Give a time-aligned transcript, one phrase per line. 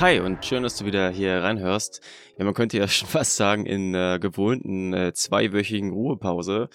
[0.00, 2.00] Hi und schön, dass du wieder hier reinhörst.
[2.36, 6.68] Ja, man könnte ja schon fast sagen, in äh, gewohnten äh, zweiwöchigen Ruhepause.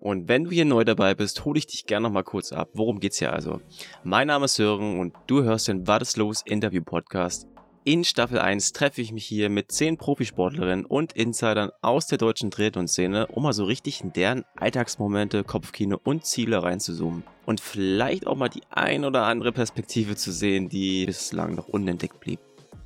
[0.00, 2.70] Und wenn du hier neu dabei bist, hole ich dich gerne noch mal kurz ab.
[2.74, 3.60] Worum geht's hier also?
[4.02, 7.46] Mein Name ist Sören und du hörst den War das los Interview Podcast.
[7.84, 12.50] In Staffel 1 treffe ich mich hier mit 10 Profisportlerinnen und Insidern aus der deutschen
[12.50, 17.22] Triathlon-Szene, um mal so richtig in deren Alltagsmomente, Kopfkino und Ziele reinzuzoomen.
[17.46, 22.18] Und vielleicht auch mal die ein oder andere Perspektive zu sehen, die bislang noch unentdeckt
[22.18, 22.40] blieb.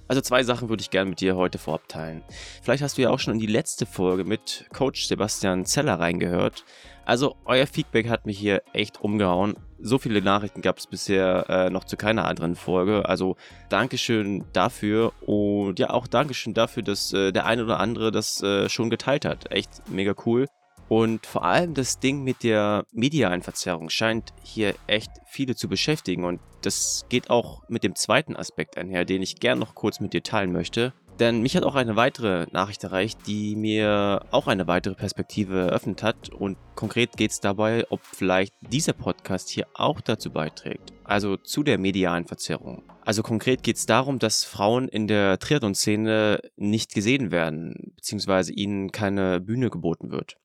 [0.09, 2.25] Also zwei Sachen würde ich gerne mit dir heute vorab teilen.
[2.63, 6.65] Vielleicht hast du ja auch schon in die letzte Folge mit Coach Sebastian Zeller reingehört.
[7.05, 9.57] Also euer Feedback hat mich hier echt umgehauen.
[9.81, 13.07] So viele Nachrichten gab es bisher äh, noch zu keiner anderen Folge.
[13.07, 13.37] Also
[13.69, 18.69] Dankeschön dafür und ja auch Dankeschön dafür, dass äh, der eine oder andere das äh,
[18.69, 19.53] schon geteilt hat.
[19.53, 20.47] Echt mega cool.
[20.89, 26.25] Und vor allem das Ding mit der Mediaeinverzerrung scheint hier echt viele zu beschäftigen.
[26.25, 30.13] Und das geht auch mit dem zweiten Aspekt einher, den ich gern noch kurz mit
[30.13, 30.95] dir teilen möchte.
[31.19, 36.03] Denn mich hat auch eine weitere Nachricht erreicht, die mir auch eine weitere Perspektive eröffnet
[36.03, 36.29] hat.
[36.29, 40.93] Und konkret geht es dabei, ob vielleicht dieser Podcast hier auch dazu beiträgt.
[41.03, 42.85] Also zu der medialen Verzerrung.
[43.05, 48.93] Also konkret geht es darum, dass Frauen in der Triathlon-Szene nicht gesehen werden, beziehungsweise ihnen
[48.93, 50.37] keine Bühne geboten wird.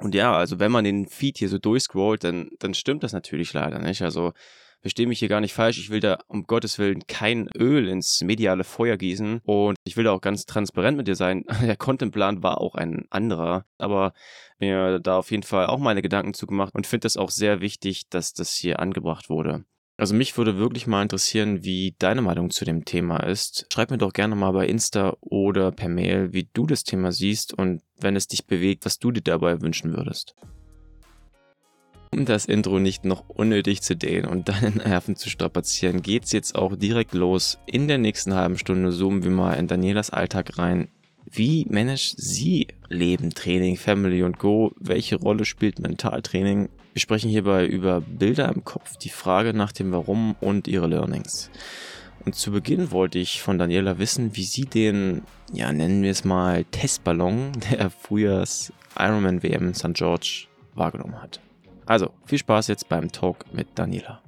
[0.00, 3.52] Und ja, also wenn man den Feed hier so durchscrollt, dann, dann stimmt das natürlich
[3.52, 4.02] leider nicht.
[4.02, 4.32] Also
[4.80, 5.78] verstehe mich hier gar nicht falsch.
[5.78, 10.04] Ich will da um Gottes Willen kein Öl ins mediale Feuer gießen und ich will
[10.04, 11.44] da auch ganz transparent mit dir sein.
[11.62, 14.12] Der Contentplan war auch ein anderer, aber
[14.58, 18.08] mir da auf jeden Fall auch meine Gedanken zugemacht und finde es auch sehr wichtig,
[18.08, 19.64] dass das hier angebracht wurde.
[20.00, 23.66] Also mich würde wirklich mal interessieren, wie deine Meinung zu dem Thema ist.
[23.70, 27.52] Schreib mir doch gerne mal bei Insta oder per Mail, wie du das Thema siehst
[27.52, 30.34] und wenn es dich bewegt, was du dir dabei wünschen würdest.
[32.12, 36.54] Um das Intro nicht noch unnötig zu dehnen und deine Nerven zu strapazieren, geht's jetzt
[36.54, 37.58] auch direkt los.
[37.66, 40.88] In der nächsten halben Stunde zoomen wir mal in Danielas Alltag rein.
[41.30, 44.72] Wie managt sie Leben, Training, Family und Go?
[44.80, 46.70] Welche Rolle spielt Mentaltraining?
[47.00, 51.50] Wir sprechen hierbei über Bilder im Kopf, die Frage nach dem Warum und ihre Learnings.
[52.26, 56.26] Und zu Beginn wollte ich von Daniela wissen, wie sie den, ja, nennen wir es
[56.26, 59.94] mal, Testballon der Frühjahrs Ironman WM in St.
[59.94, 61.40] George wahrgenommen hat.
[61.86, 64.20] Also, viel Spaß jetzt beim Talk mit Daniela.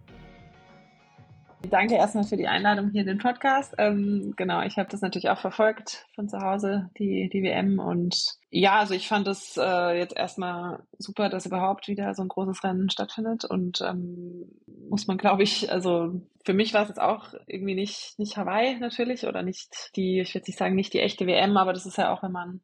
[1.70, 3.74] Danke erstmal für die Einladung hier in den Podcast.
[3.78, 7.78] Ähm, genau, ich habe das natürlich auch verfolgt von zu Hause, die, die WM.
[7.78, 12.28] Und ja, also ich fand es äh, jetzt erstmal super, dass überhaupt wieder so ein
[12.28, 13.44] großes Rennen stattfindet.
[13.44, 14.50] Und ähm,
[14.88, 18.78] muss man, glaube ich, also für mich war es jetzt auch irgendwie nicht, nicht Hawaii
[18.78, 21.98] natürlich oder nicht die, ich würde nicht sagen, nicht die echte WM, aber das ist
[21.98, 22.60] ja auch, wenn man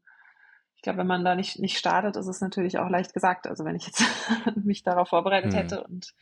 [0.79, 3.49] ich glaube, wenn man da nicht, nicht startet, ist es natürlich auch leicht gesagt.
[3.49, 4.01] Also wenn ich jetzt
[4.65, 5.59] mich darauf vorbereitet hm.
[5.59, 6.15] hätte und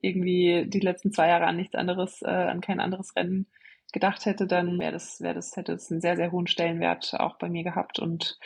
[0.00, 3.46] irgendwie die letzten zwei Jahre an nichts anderes, äh, an kein anderes Rennen
[3.92, 7.38] gedacht hätte, dann wäre das, wäre das, hätte es einen sehr, sehr hohen Stellenwert auch
[7.38, 8.00] bei mir gehabt.
[8.00, 8.38] Und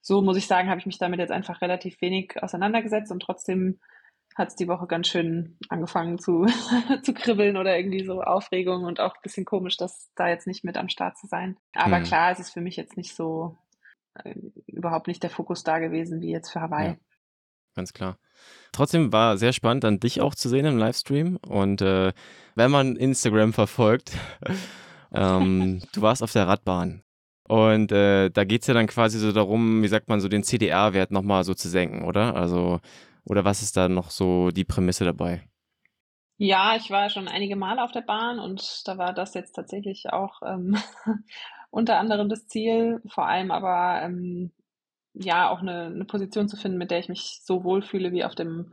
[0.00, 3.78] so muss ich sagen, habe ich mich damit jetzt einfach relativ wenig auseinandergesetzt und trotzdem
[4.34, 6.46] hat es die Woche ganz schön angefangen zu,
[7.02, 10.64] zu kribbeln oder irgendwie so Aufregung und auch ein bisschen komisch, dass da jetzt nicht
[10.64, 11.56] mit am Start zu sein.
[11.74, 12.04] Aber hm.
[12.04, 13.56] klar, es ist für mich jetzt nicht so
[14.14, 14.34] äh,
[14.66, 16.88] überhaupt nicht der Fokus da gewesen wie jetzt für Hawaii.
[16.88, 16.96] Ja,
[17.74, 18.18] ganz klar.
[18.72, 21.36] Trotzdem war sehr spannend, dann dich auch zu sehen im Livestream.
[21.46, 22.12] Und äh,
[22.54, 24.12] wenn man Instagram verfolgt,
[25.14, 27.02] ähm, du warst auf der Radbahn.
[27.46, 30.44] Und äh, da geht es ja dann quasi so darum, wie sagt man, so den
[30.44, 32.34] CDR-Wert nochmal so zu senken, oder?
[32.34, 32.80] Also,
[33.24, 35.42] oder was ist da noch so die Prämisse dabei?
[36.36, 40.06] Ja, ich war schon einige Male auf der Bahn und da war das jetzt tatsächlich
[40.10, 40.76] auch ähm,
[41.70, 44.50] unter anderem das Ziel, vor allem aber ähm,
[45.14, 48.34] ja auch eine, eine Position zu finden, mit der ich mich so wohlfühle wie auf
[48.34, 48.72] dem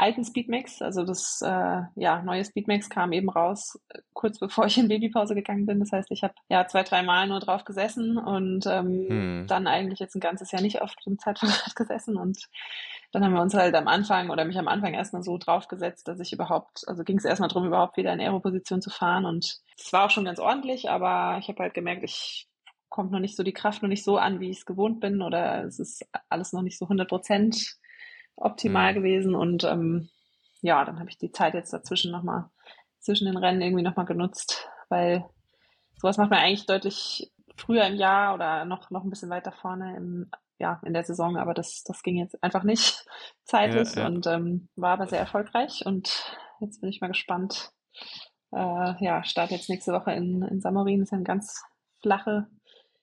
[0.00, 0.80] alten Speedmax.
[0.82, 3.78] Also das äh, ja, neue Speedmax kam eben raus,
[4.14, 5.78] kurz bevor ich in Babypause gegangen bin.
[5.78, 9.46] Das heißt, ich habe ja zwei, drei Mal nur drauf gesessen und ähm, hm.
[9.46, 12.16] dann eigentlich jetzt ein ganzes Jahr nicht auf dem Zeitfahrrad gesessen.
[12.16, 12.48] Und
[13.12, 16.20] dann haben wir uns halt am Anfang oder mich am Anfang erstmal so draufgesetzt, dass
[16.20, 19.26] ich überhaupt, also ging es erstmal darum, überhaupt wieder in Aeroposition zu fahren.
[19.26, 22.49] Und es war auch schon ganz ordentlich, aber ich habe halt gemerkt, ich
[22.90, 25.22] kommt noch nicht so die Kraft noch nicht so an, wie ich es gewohnt bin
[25.22, 27.76] oder es ist alles noch nicht so 100 Prozent
[28.36, 28.96] optimal mhm.
[28.96, 30.10] gewesen und ähm,
[30.60, 32.50] ja, dann habe ich die Zeit jetzt dazwischen nochmal,
[32.98, 35.24] zwischen den Rennen irgendwie nochmal genutzt, weil
[35.96, 39.96] sowas macht man eigentlich deutlich früher im Jahr oder noch, noch ein bisschen weiter vorne
[39.96, 43.06] im, ja, in der Saison, aber das, das ging jetzt einfach nicht
[43.44, 44.06] zeitlich ja, ja.
[44.06, 46.24] und ähm, war aber sehr erfolgreich und
[46.60, 47.70] jetzt bin ich mal gespannt.
[48.52, 51.62] Äh, ja, start jetzt nächste Woche in, in Samorin, das ist eine ganz
[52.02, 52.48] flache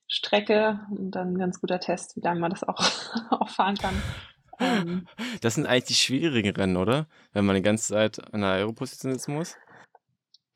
[0.08, 2.80] Strecke und dann ein ganz guter Test, wie lange man das auch,
[3.32, 4.02] auch fahren kann.
[4.60, 5.08] Ähm,
[5.42, 7.08] das sind eigentlich die schwierigen Rennen, oder?
[7.34, 9.56] Wenn man die ganze Zeit in der Aeroposition sitzen muss.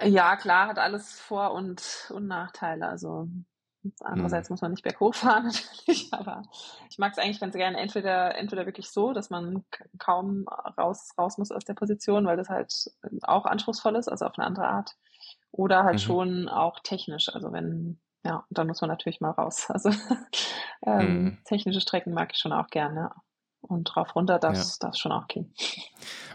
[0.03, 2.87] Ja, klar, hat alles Vor- und, und Nachteile.
[2.87, 3.27] Also
[4.01, 4.53] andererseits hm.
[4.53, 6.43] muss man nicht berghoch fahren natürlich, aber
[6.89, 9.63] ich mag es eigentlich ganz gerne entweder, entweder wirklich so, dass man
[9.97, 12.73] kaum raus, raus muss aus der Position, weil das halt
[13.23, 14.95] auch anspruchsvoll ist, also auf eine andere Art.
[15.51, 15.99] Oder halt mhm.
[15.99, 17.29] schon auch technisch.
[17.33, 19.67] Also wenn, ja, dann muss man natürlich mal raus.
[19.73, 19.89] Also
[20.85, 21.37] ähm, mhm.
[21.45, 23.11] technische Strecken mag ich schon auch gerne.
[23.61, 24.91] Und drauf runter darf es ja.
[24.93, 25.53] schon auch gehen.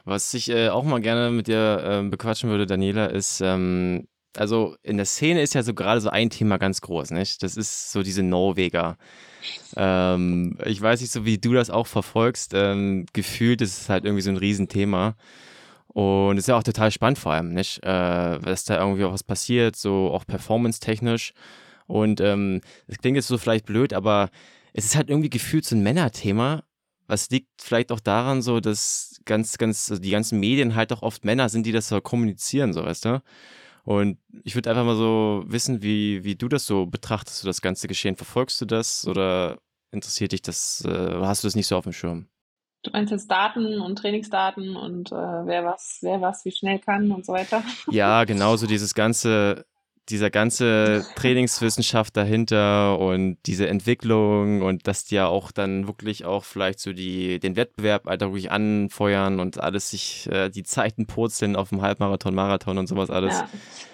[0.05, 4.06] Was ich äh, auch mal gerne mit dir äh, bequatschen würde, Daniela, ist, ähm,
[4.37, 7.43] also in der Szene ist ja so gerade so ein Thema ganz groß, nicht?
[7.43, 8.97] Das ist so diese Norweger.
[9.77, 14.05] Ähm, ich weiß nicht, so wie du das auch verfolgst, ähm, gefühlt ist es halt
[14.05, 15.17] irgendwie so ein Riesenthema.
[15.88, 17.83] Und es ist ja auch total spannend vor allem, nicht?
[17.83, 21.33] Äh, dass da irgendwie auch was passiert, so auch performance-technisch.
[21.87, 24.31] Und ähm, das klingt jetzt so vielleicht blöd, aber
[24.73, 26.65] es ist halt irgendwie gefühlt so ein Männerthema.
[27.06, 31.03] Was liegt vielleicht auch daran, so, dass ganz, ganz, also die ganzen Medien halt auch
[31.03, 33.23] oft Männer sind, die das so kommunizieren, so, weißt du?
[33.85, 37.62] Und ich würde einfach mal so wissen, wie, wie du das so betrachtest, du das
[37.62, 38.17] ganze Geschehen.
[38.17, 39.59] Verfolgst du das oder
[39.93, 42.27] interessiert dich das, äh, oder hast du das nicht so auf dem Schirm?
[42.83, 47.12] Du meinst jetzt Daten und Trainingsdaten und äh, wer was, wer was wie schnell kann
[47.12, 47.62] und so weiter?
[47.91, 49.65] Ja, genau so dieses ganze
[50.08, 56.44] dieser ganze Trainingswissenschaft dahinter und diese Entwicklung und dass die ja auch dann wirklich auch
[56.44, 61.56] vielleicht so die, den Wettbewerb Alter wirklich anfeuern und alles sich, äh, die Zeiten purzeln
[61.56, 63.35] auf dem Halbmarathon, Marathon und sowas alles.
[63.35, 63.49] Ja.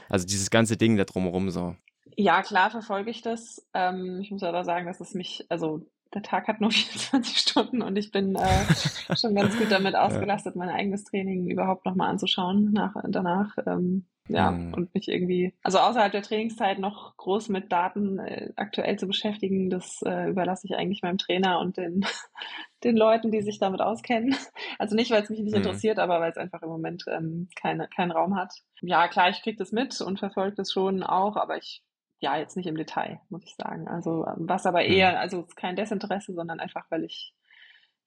[0.09, 1.77] Also dieses ganze Ding da drumherum so.
[2.17, 3.67] Ja, klar verfolge ich das.
[3.73, 7.81] Ähm, ich muss aber sagen, dass es mich, also der Tag hat nur 24 Stunden
[7.81, 12.71] und ich bin äh, schon ganz gut damit ausgelastet, mein eigenes Training überhaupt nochmal anzuschauen
[12.73, 13.57] nach, danach.
[13.67, 14.75] Ähm, ja, mhm.
[14.75, 19.69] und mich irgendwie, also außerhalb der Trainingszeit noch groß mit Daten äh, aktuell zu beschäftigen,
[19.69, 22.05] das äh, überlasse ich eigentlich meinem Trainer und den,
[22.85, 24.35] den Leuten, die sich damit auskennen.
[24.79, 25.59] Also nicht, weil es mich nicht mhm.
[25.59, 28.53] interessiert, aber weil es einfach im Moment ähm, keine, keinen Raum hat.
[28.81, 31.83] Ja, klar, ich kriege das mit und verfolge das schon auch, aber ich,
[32.21, 33.89] ja, jetzt nicht im Detail, muss ich sagen.
[33.89, 34.93] Also was aber mhm.
[34.93, 37.35] eher, also kein Desinteresse, sondern einfach, weil ich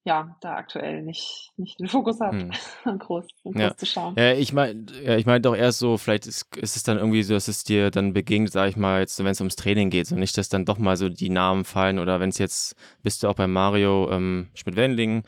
[0.06, 2.52] ja, da aktuell nicht, nicht den Fokus hat, hm.
[3.00, 3.76] groß, groß ja.
[3.76, 4.14] zu schauen.
[4.16, 7.24] Ja, ich meine, ja, ich meine doch erst so, vielleicht ist, ist es dann irgendwie
[7.24, 10.06] so, dass es dir dann begegnet, sag ich mal, jetzt, wenn es ums Training geht,
[10.06, 13.24] so nicht, dass dann doch mal so die Namen fallen oder wenn es jetzt, bist
[13.24, 15.24] du auch bei Mario ähm, Schmidt-Wendling,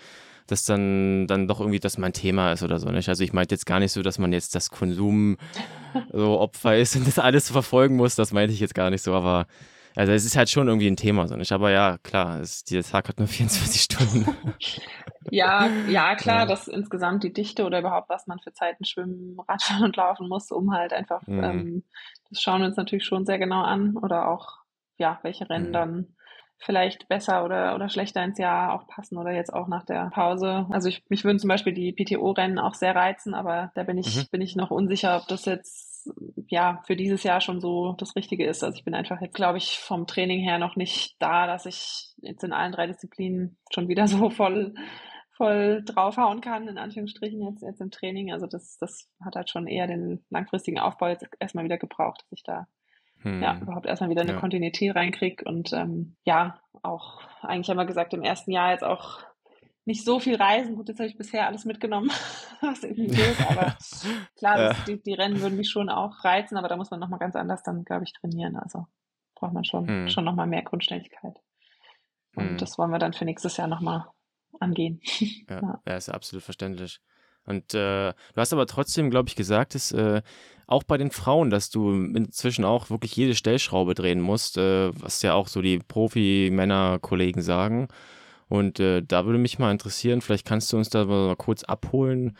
[0.46, 3.10] dass dann, dann doch irgendwie das mein Thema ist oder so, nicht?
[3.10, 5.38] Also ich meinte jetzt gar nicht so, dass man jetzt das Konsum
[6.14, 9.16] so Opfer ist und das alles verfolgen muss, das meinte ich jetzt gar nicht so,
[9.16, 9.48] aber
[9.98, 11.52] also es ist halt schon irgendwie ein Thema, so nicht?
[11.52, 14.28] Aber ja, klar, es, dieser Tag hat nur 24 Stunden.
[15.32, 16.46] ja, ja, klar, ja.
[16.46, 20.52] dass insgesamt die Dichte oder überhaupt was man für Zeiten schwimmen, Radfahren und laufen muss,
[20.52, 21.44] um halt einfach, mhm.
[21.44, 21.84] ähm,
[22.30, 24.60] das schauen wir uns natürlich schon sehr genau an oder auch,
[24.98, 25.74] ja, welche Rennen mhm.
[25.74, 26.08] dann
[26.60, 30.66] vielleicht besser oder, oder schlechter ins Jahr auch passen oder jetzt auch nach der Pause.
[30.72, 34.16] Also ich, mich würden zum Beispiel die PTO-Rennen auch sehr reizen, aber da bin ich,
[34.16, 34.28] mhm.
[34.32, 35.87] bin ich noch unsicher, ob das jetzt
[36.48, 38.64] ja für dieses Jahr schon so das Richtige ist.
[38.64, 42.14] Also ich bin einfach jetzt, glaube ich, vom Training her noch nicht da, dass ich
[42.18, 44.74] jetzt in allen drei Disziplinen schon wieder so voll
[45.38, 48.34] voll draufhauen kann, in Anführungsstrichen jetzt, jetzt im Training.
[48.34, 52.32] Also das, das hat halt schon eher den langfristigen Aufbau jetzt erstmal wieder gebraucht, dass
[52.32, 52.68] ich da
[53.22, 53.42] hm.
[53.42, 54.40] ja, überhaupt erstmal wieder eine ja.
[54.40, 59.20] Kontinuität reinkriege und ähm, ja, auch eigentlich haben wir gesagt, im ersten Jahr jetzt auch
[59.88, 60.76] nicht so viel reisen.
[60.76, 62.12] Gut, jetzt habe ich bisher alles mitgenommen,
[62.62, 63.76] was irgendwie geht, aber
[64.38, 67.20] klar, das, die, die, Rennen würden mich schon auch reizen, aber da muss man nochmal
[67.20, 68.58] ganz anders dann, glaube ich, trainieren.
[68.58, 68.86] Also
[69.34, 70.10] braucht man schon, hm.
[70.10, 71.36] schon nochmal mehr Grundschnelligkeit.
[72.36, 72.58] Und hm.
[72.58, 74.06] das wollen wir dann für nächstes Jahr nochmal
[74.60, 75.00] angehen.
[75.50, 75.82] Ja, ja.
[75.88, 77.00] ja, ist absolut verständlich.
[77.46, 80.22] Und äh, du hast aber trotzdem, glaube ich, gesagt, dass äh,
[80.68, 85.22] auch bei den Frauen, dass du inzwischen auch wirklich jede Stellschraube drehen musst, äh, was
[85.22, 87.88] ja auch so die Profi-Männer-Kollegen sagen.
[88.50, 92.38] Und äh, da würde mich mal interessieren, vielleicht kannst du uns da mal kurz abholen,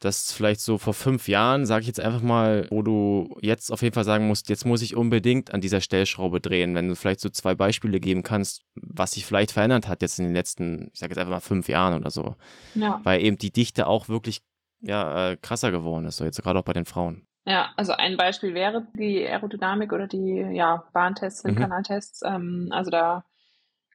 [0.00, 3.82] dass vielleicht so vor fünf Jahren, sage ich jetzt einfach mal, wo du jetzt auf
[3.82, 7.20] jeden Fall sagen musst, jetzt muss ich unbedingt an dieser Stellschraube drehen, wenn du vielleicht
[7.20, 11.00] so zwei Beispiele geben kannst, was sich vielleicht verändert hat jetzt in den letzten, ich
[11.00, 12.36] sage jetzt einfach mal fünf Jahren oder so.
[12.74, 13.00] Ja.
[13.02, 14.42] Weil eben die Dichte auch wirklich
[14.80, 17.26] ja, äh, krasser geworden ist, so jetzt gerade auch bei den Frauen.
[17.46, 22.22] Ja, also ein Beispiel wäre die Aerodynamik oder die ja, Bahntests, Windkanaltests.
[22.22, 22.28] Mhm.
[22.28, 23.24] Ähm, also da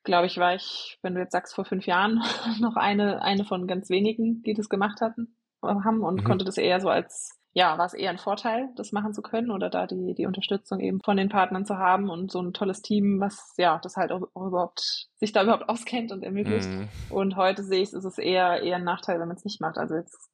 [0.04, 2.22] glaube ich, war ich, wenn du jetzt sagst, vor fünf Jahren
[2.60, 6.24] noch eine, eine von ganz wenigen, die das gemacht hatten, haben und mhm.
[6.24, 9.52] konnte das eher so als, ja, war es eher ein Vorteil, das machen zu können
[9.52, 12.82] oder da die, die Unterstützung eben von den Partnern zu haben und so ein tolles
[12.82, 16.70] Team, was, ja, das halt auch, auch überhaupt, sich da überhaupt auskennt und ermöglicht.
[16.70, 16.88] Mhm.
[17.10, 19.78] Und heute sehe ich, ist es eher, eher ein Nachteil, wenn man es nicht macht.
[19.78, 20.32] Also jetzt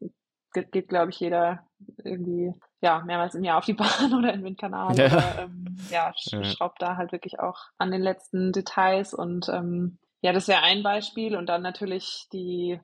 [0.71, 1.67] geht, glaube ich, jeder
[2.03, 5.05] irgendwie ja, mehrmals im Jahr auf die Bahn oder in den Windkanal ja.
[5.07, 6.43] oder ähm, ja, ja.
[6.43, 10.83] schraubt da halt wirklich auch an den letzten Details und ähm, ja, das wäre ein
[10.83, 12.79] Beispiel und dann natürlich die,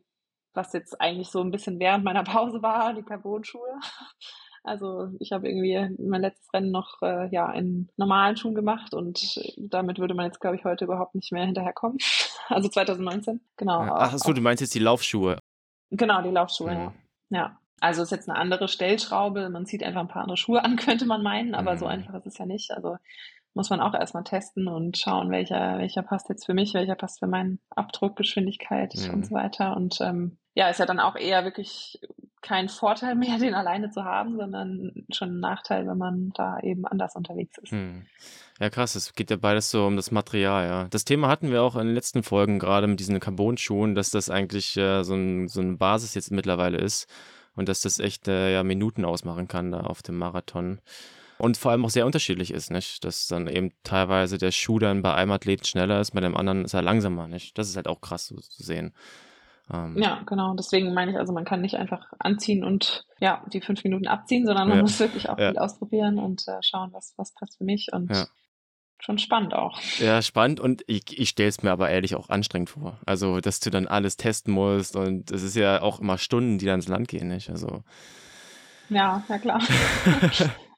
[0.54, 3.80] was jetzt eigentlich so ein bisschen während meiner Pause war, die Carbon-Schuhe.
[4.64, 9.40] Also ich habe irgendwie mein letztes Rennen noch äh, ja in normalen Schuhen gemacht und
[9.58, 11.98] damit würde man jetzt, glaube ich, heute überhaupt nicht mehr hinterherkommen.
[12.48, 13.88] Also 2019, genau.
[13.90, 15.40] Ach so, du meinst jetzt die Laufschuhe.
[15.90, 16.94] Genau, die Laufschuhe, ja.
[17.32, 17.61] Ja.
[17.82, 19.50] Also ist jetzt eine andere Stellschraube.
[19.50, 21.78] Man zieht einfach ein paar andere Schuhe an, könnte man meinen, aber mhm.
[21.80, 22.72] so einfach ist es ja nicht.
[22.72, 22.96] Also
[23.54, 27.20] muss man auch erstmal testen und schauen, welcher, welcher passt jetzt für mich, welcher passt
[27.20, 29.14] für meinen Abdruck, Geschwindigkeit mhm.
[29.14, 29.76] und so weiter.
[29.76, 32.00] Und ähm, ja, ist ja dann auch eher wirklich
[32.42, 36.86] kein Vorteil mehr, den alleine zu haben, sondern schon ein Nachteil, wenn man da eben
[36.86, 37.74] anders unterwegs ist.
[37.74, 38.06] Mhm.
[38.60, 40.88] Ja, krass, es geht ja beides so um das Material, ja.
[40.90, 44.30] Das Thema hatten wir auch in den letzten Folgen, gerade mit diesen Carbon-Schuhen, dass das
[44.30, 47.12] eigentlich äh, so, ein, so eine Basis jetzt mittlerweile ist
[47.56, 50.80] und dass das echt äh, ja Minuten ausmachen kann da auf dem Marathon.
[51.38, 53.04] Und vor allem auch sehr unterschiedlich ist, nicht?
[53.04, 56.66] Dass dann eben teilweise der Schuh dann bei einem Athleten schneller ist, bei dem anderen
[56.66, 57.58] ist er langsamer, nicht?
[57.58, 58.94] Das ist halt auch krass zu, zu sehen.
[59.74, 60.54] Ähm, ja, genau.
[60.54, 64.46] Deswegen meine ich, also man kann nicht einfach anziehen und ja, die fünf Minuten abziehen,
[64.46, 64.84] sondern man ja.
[64.84, 65.50] muss wirklich auch ja.
[65.50, 68.28] viel ausprobieren und äh, schauen, was, was passt für mich und ja.
[69.02, 69.80] Schon spannend auch.
[70.00, 72.98] Ja, spannend und ich, ich stelle es mir aber ehrlich auch anstrengend vor.
[73.06, 76.66] Also, dass du dann alles testen musst und es ist ja auch immer Stunden, die
[76.66, 77.50] dann ins Land gehen, nicht?
[77.50, 77.84] Also.
[78.90, 79.62] Ja, ja klar.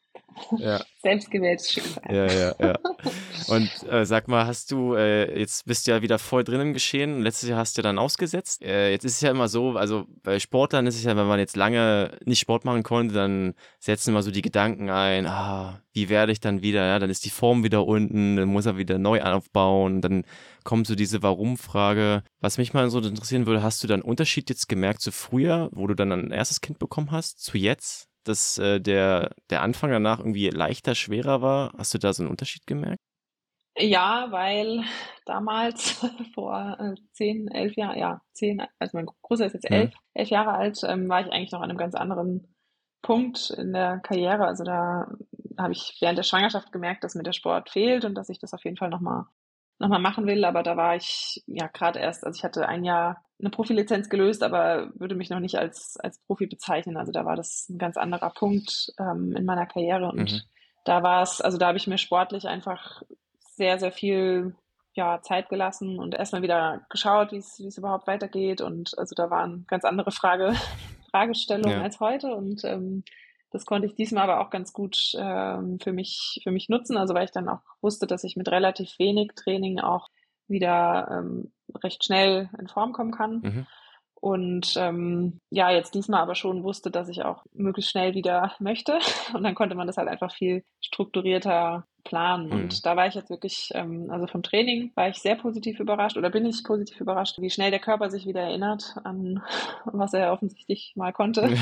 [0.57, 0.81] Ja.
[1.01, 2.03] Selbstgewähltes Schicksal.
[2.09, 2.79] Ja, ja, ja.
[3.47, 6.73] Und äh, sag mal, hast du, äh, jetzt bist du ja wieder voll drin im
[6.73, 7.21] Geschehen.
[7.21, 8.63] Letztes Jahr hast du dann ausgesetzt.
[8.63, 11.39] Äh, jetzt ist es ja immer so, also bei Sportlern ist es ja, wenn man
[11.39, 16.09] jetzt lange nicht Sport machen konnte, dann setzen immer so die Gedanken ein, ah, wie
[16.09, 18.97] werde ich dann wieder, ja, dann ist die Form wieder unten, dann muss er wieder
[18.97, 20.23] neu aufbauen, dann
[20.63, 22.23] kommt so diese Warum-Frage.
[22.39, 25.87] Was mich mal so interessieren würde, hast du dann Unterschied jetzt gemerkt zu früher, wo
[25.87, 28.09] du dann ein erstes Kind bekommen hast, zu jetzt?
[28.23, 31.73] Dass äh, der, der Anfang danach irgendwie leichter, schwerer war?
[31.77, 32.99] Hast du da so einen Unterschied gemerkt?
[33.77, 34.83] Ja, weil
[35.25, 35.91] damals
[36.35, 39.97] vor äh, zehn, elf Jahren, ja, zehn, also mein Großer ist jetzt elf, mhm.
[40.13, 42.55] elf Jahre alt, ähm, war ich eigentlich noch an einem ganz anderen
[43.01, 44.45] Punkt in der Karriere.
[44.45, 45.07] Also da
[45.57, 48.53] habe ich während der Schwangerschaft gemerkt, dass mir der Sport fehlt und dass ich das
[48.53, 49.25] auf jeden Fall nochmal
[49.79, 53.23] nochmal machen will, aber da war ich ja gerade erst, also ich hatte ein Jahr
[53.43, 56.97] eine Profilizenz gelöst, aber würde mich noch nicht als, als Profi bezeichnen.
[56.97, 60.41] Also da war das ein ganz anderer Punkt ähm, in meiner Karriere und mhm.
[60.85, 63.03] da war es, also da habe ich mir sportlich einfach
[63.55, 64.55] sehr, sehr viel
[64.93, 69.65] ja, Zeit gelassen und erstmal wieder geschaut, wie es überhaupt weitergeht und also da waren
[69.67, 70.53] ganz andere Frage,
[71.11, 71.83] Fragestellungen ja.
[71.83, 73.03] als heute und ähm,
[73.51, 77.13] das konnte ich diesmal aber auch ganz gut ähm, für mich für mich nutzen, also
[77.13, 80.09] weil ich dann auch wusste, dass ich mit relativ wenig Training auch
[80.47, 81.52] wieder ähm,
[81.83, 83.41] recht schnell in Form kommen kann.
[83.41, 83.67] Mhm.
[84.23, 88.99] Und ähm, ja, jetzt diesmal aber schon wusste, dass ich auch möglichst schnell wieder möchte.
[89.33, 92.45] Und dann konnte man das halt einfach viel strukturierter planen.
[92.45, 92.51] Mhm.
[92.53, 96.15] Und da war ich jetzt wirklich, ähm, also vom Training war ich sehr positiv überrascht
[96.15, 99.41] oder bin ich positiv überrascht, wie schnell der Körper sich wieder erinnert an
[99.85, 101.57] was er offensichtlich mal konnte.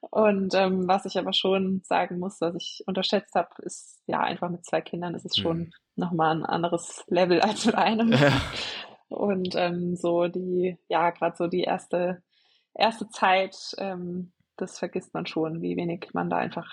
[0.00, 4.50] Und ähm, was ich aber schon sagen muss, was ich unterschätzt habe, ist ja einfach
[4.50, 5.72] mit zwei Kindern ist es schon mhm.
[5.96, 8.12] nochmal ein anderes Level als mit einem.
[8.12, 8.32] Ja.
[9.10, 12.22] Und ähm, so die, ja, gerade so die erste,
[12.74, 16.70] erste Zeit, ähm, das vergisst man schon, wie wenig man da einfach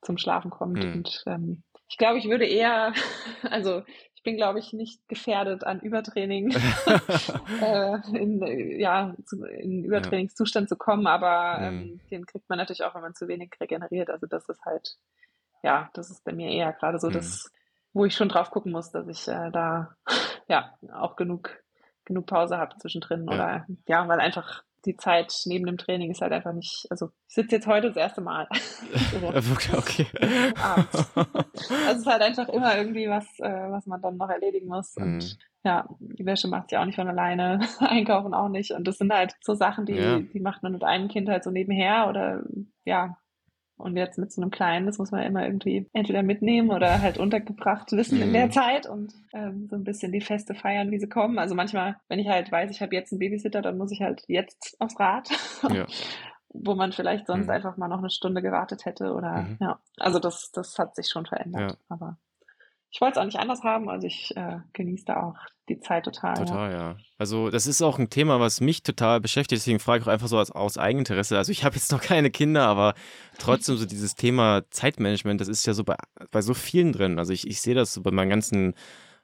[0.00, 0.82] zum Schlafen kommt.
[0.82, 0.92] Mhm.
[0.92, 2.94] Und ähm, ich glaube, ich würde eher,
[3.50, 3.82] also
[4.14, 6.50] ich bin, glaube ich, nicht gefährdet an Übertraining,
[7.62, 12.00] äh, in, ja, zu, in Übertrainingszustand zu kommen, aber ähm, mhm.
[12.10, 14.08] den kriegt man natürlich auch, wenn man zu wenig regeneriert.
[14.08, 14.96] Also das ist halt,
[15.62, 17.12] ja, das ist bei mir eher gerade so mhm.
[17.12, 17.52] das,
[17.92, 19.94] wo ich schon drauf gucken muss, dass ich äh, da
[20.48, 21.62] ja auch genug
[22.04, 23.34] genug Pause habe zwischendrin ja.
[23.34, 27.34] oder ja, weil einfach die Zeit neben dem Training ist halt einfach nicht, also ich
[27.34, 28.48] sitze jetzt heute das erste Mal.
[29.20, 29.76] so.
[29.76, 30.06] okay.
[30.56, 31.08] Also
[31.90, 34.96] es ist halt einfach immer irgendwie was, äh, was man dann noch erledigen muss.
[34.96, 35.02] Mhm.
[35.02, 38.70] Und ja, die Wäsche macht ja auch nicht von alleine, einkaufen auch nicht.
[38.70, 40.20] Und das sind halt so Sachen, die, ja.
[40.20, 42.42] die macht man mit einem Kind halt so nebenher oder
[42.84, 43.18] ja,
[43.78, 47.16] und jetzt mit so einem kleinen, das muss man immer irgendwie entweder mitnehmen oder halt
[47.16, 48.50] untergebracht wissen in der mhm.
[48.50, 51.38] Zeit und ähm, so ein bisschen die Feste feiern, wie sie kommen.
[51.38, 54.24] Also manchmal, wenn ich halt weiß, ich habe jetzt einen Babysitter, dann muss ich halt
[54.26, 55.28] jetzt aufs Rad.
[55.68, 55.86] Ja.
[56.50, 57.50] wo man vielleicht sonst mhm.
[57.50, 59.58] einfach mal noch eine Stunde gewartet hätte oder mhm.
[59.60, 59.78] ja.
[59.98, 61.72] Also das, das hat sich schon verändert.
[61.72, 61.76] Ja.
[61.88, 62.16] Aber
[62.90, 65.36] ich wollte es auch nicht anders haben, also ich äh, genieße da auch
[65.68, 66.34] die Zeit total.
[66.34, 66.78] Total, ja.
[66.78, 66.96] ja.
[67.18, 70.28] Also das ist auch ein Thema, was mich total beschäftigt, deswegen frage ich auch einfach
[70.28, 71.36] so aus, aus Eigeninteresse.
[71.36, 72.94] Also ich habe jetzt noch keine Kinder, aber
[73.38, 75.96] trotzdem so dieses Thema Zeitmanagement, das ist ja so bei,
[76.30, 77.18] bei so vielen drin.
[77.18, 78.74] Also ich, ich sehe das so bei meinem ganzen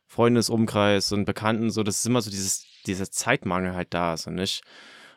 [0.06, 4.35] Freundesumkreis und Bekannten so, dass es immer so dieses, dieser Zeitmangel halt da ist und
[4.35, 4.62] nicht.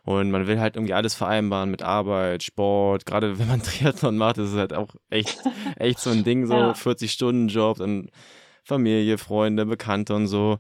[0.08, 3.06] Und man will halt irgendwie alles vereinbaren mit Arbeit, Sport.
[3.06, 5.38] Gerade wenn man Triathlon macht, ist es halt auch echt,
[5.76, 6.72] echt so ein Ding, so ja.
[6.72, 8.10] 40-Stunden-Job, dann
[8.64, 10.60] Familie, Freunde, Bekannte und so.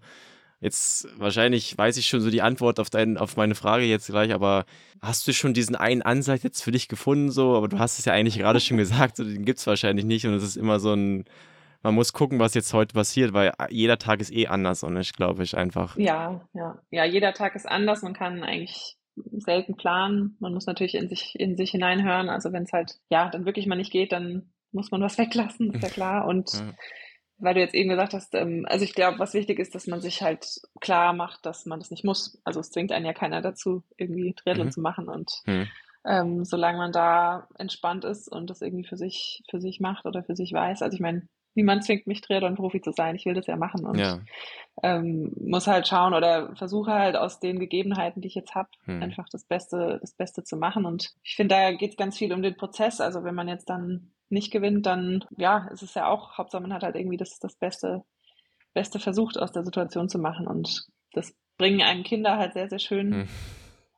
[0.59, 4.33] Jetzt wahrscheinlich weiß ich schon so die Antwort auf, dein, auf meine Frage jetzt gleich,
[4.33, 4.65] aber
[5.01, 7.55] hast du schon diesen einen Ansatz jetzt für dich gefunden, so?
[7.55, 10.25] Aber du hast es ja eigentlich gerade schon gesagt, so, den gibt es wahrscheinlich nicht
[10.25, 11.23] und es ist immer so ein,
[11.83, 15.13] man muss gucken, was jetzt heute passiert, weil jeder Tag ist eh anders und ich
[15.13, 15.95] glaube ich einfach.
[15.95, 16.77] Ja, ja.
[16.91, 18.01] Ja, jeder Tag ist anders.
[18.01, 18.96] Man kann eigentlich
[19.39, 20.37] selten planen.
[20.39, 22.29] Man muss natürlich in sich, in sich hineinhören.
[22.29, 25.73] Also wenn es halt, ja, dann wirklich mal nicht geht, dann muss man was weglassen,
[25.73, 26.27] ist ja klar.
[26.27, 26.73] Und ja
[27.39, 30.01] weil du jetzt eben gesagt hast, ähm, also ich glaube, was wichtig ist, dass man
[30.01, 32.39] sich halt klar macht, dass man das nicht muss.
[32.43, 34.71] Also es zwingt einen ja keiner dazu, irgendwie Triathlon mhm.
[34.71, 35.67] zu machen und mhm.
[36.05, 40.23] ähm, solange man da entspannt ist und das irgendwie für sich, für sich macht oder
[40.23, 40.81] für sich weiß.
[40.81, 43.15] Also ich meine, niemand zwingt mich, Triathlon-Profi zu sein.
[43.15, 44.19] Ich will das ja machen und ja.
[44.83, 49.03] ähm, muss halt schauen oder versuche halt aus den Gegebenheiten, die ich jetzt habe, mhm.
[49.03, 50.85] einfach das Beste, das Beste zu machen.
[50.85, 53.01] Und ich finde, da geht es ganz viel um den Prozess.
[53.01, 56.73] Also wenn man jetzt dann nicht gewinnt, dann ja, ist es ja auch, Hauptsache man
[56.73, 58.03] hat halt irgendwie das, das Beste,
[58.73, 60.47] Beste versucht aus der Situation zu machen.
[60.47, 63.27] Und das bringen einem Kinder halt sehr, sehr schön mhm.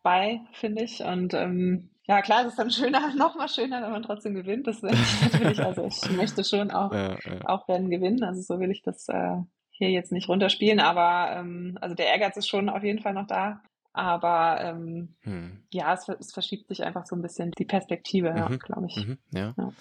[0.02, 1.02] bei, finde ich.
[1.02, 4.66] Und ähm, ja, klar, es ist dann schöner, noch mal schöner, wenn man trotzdem gewinnt.
[4.66, 7.46] Das will ich natürlich, also ich möchte schon auch, ja, ja.
[7.46, 8.24] auch Rennen gewinnen.
[8.24, 9.36] Also so will ich das äh,
[9.70, 13.28] hier jetzt nicht runterspielen, aber ähm, also der Ehrgeiz ist schon auf jeden Fall noch
[13.28, 13.62] da.
[13.94, 15.64] Aber ähm, hm.
[15.72, 18.58] ja, es, es, verschiebt sich einfach so ein bisschen die Perspektive, mhm.
[18.58, 18.96] glaube ich.
[18.96, 19.18] Mhm.
[19.32, 19.54] Ja.
[19.56, 19.74] ja.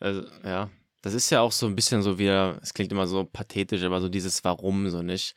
[0.00, 0.70] Also, ja.
[1.02, 4.00] Das ist ja auch so ein bisschen so wie, es klingt immer so pathetisch, aber
[4.00, 5.34] so dieses Warum so nicht.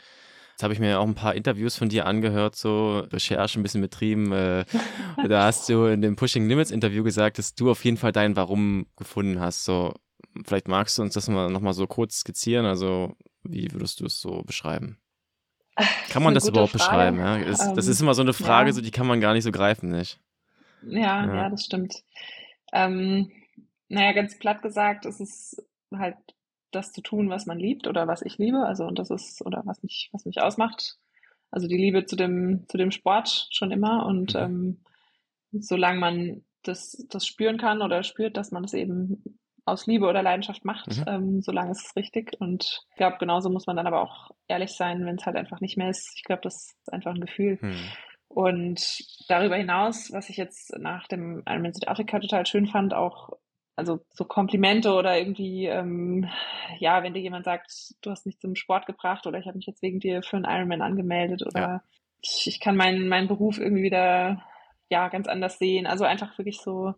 [0.60, 3.80] Jetzt habe ich mir auch ein paar Interviews von dir angehört, so Recherche ein bisschen
[3.80, 4.34] betrieben.
[4.34, 4.66] Äh,
[5.30, 8.36] da hast du in dem Pushing Limits Interview gesagt, dass du auf jeden Fall dein
[8.36, 9.64] Warum gefunden hast.
[9.64, 9.94] So,
[10.46, 12.66] vielleicht magst du uns das mal nochmal so kurz skizzieren.
[12.66, 15.00] Also, wie würdest du es so beschreiben?
[16.10, 17.14] Kann man das, das überhaupt Frage.
[17.14, 17.20] beschreiben?
[17.20, 17.40] Ja?
[17.40, 18.74] Das, ähm, das, ist immer so eine Frage, ja.
[18.74, 20.20] so, die kann man gar nicht so greifen, nicht?
[20.82, 22.04] Ja, ja, ja das stimmt.
[22.74, 23.32] Ähm,
[23.88, 26.18] naja, ganz platt gesagt, ist es halt
[26.72, 29.62] das zu tun, was man liebt oder was ich liebe, also und das ist oder
[29.66, 30.98] was mich was mich ausmacht.
[31.52, 34.40] Also die Liebe zu dem zu dem Sport schon immer und mhm.
[34.40, 34.84] ähm,
[35.52, 39.24] solange man das das spüren kann oder spürt, dass man es eben
[39.66, 41.04] aus Liebe oder Leidenschaft macht, mhm.
[41.08, 42.36] ähm, solange ist es richtig.
[42.40, 45.62] Und ich glaube, genauso muss man dann aber auch ehrlich sein, wenn es halt einfach
[45.62, 46.12] nicht mehr ist.
[46.16, 47.60] Ich glaube, das ist einfach ein Gefühl.
[47.62, 47.76] Mhm.
[48.28, 53.32] Und darüber hinaus, was ich jetzt nach dem Ironman Südafrika total schön fand, auch
[53.80, 56.30] also so Komplimente oder irgendwie, ähm,
[56.80, 59.66] ja, wenn dir jemand sagt, du hast mich zum Sport gebracht oder ich habe mich
[59.66, 61.84] jetzt wegen dir für einen Ironman angemeldet oder ja.
[62.22, 64.44] ich, ich kann meinen, meinen Beruf irgendwie wieder,
[64.90, 65.88] ja, ganz anders sehen.
[65.88, 66.94] Also einfach wirklich so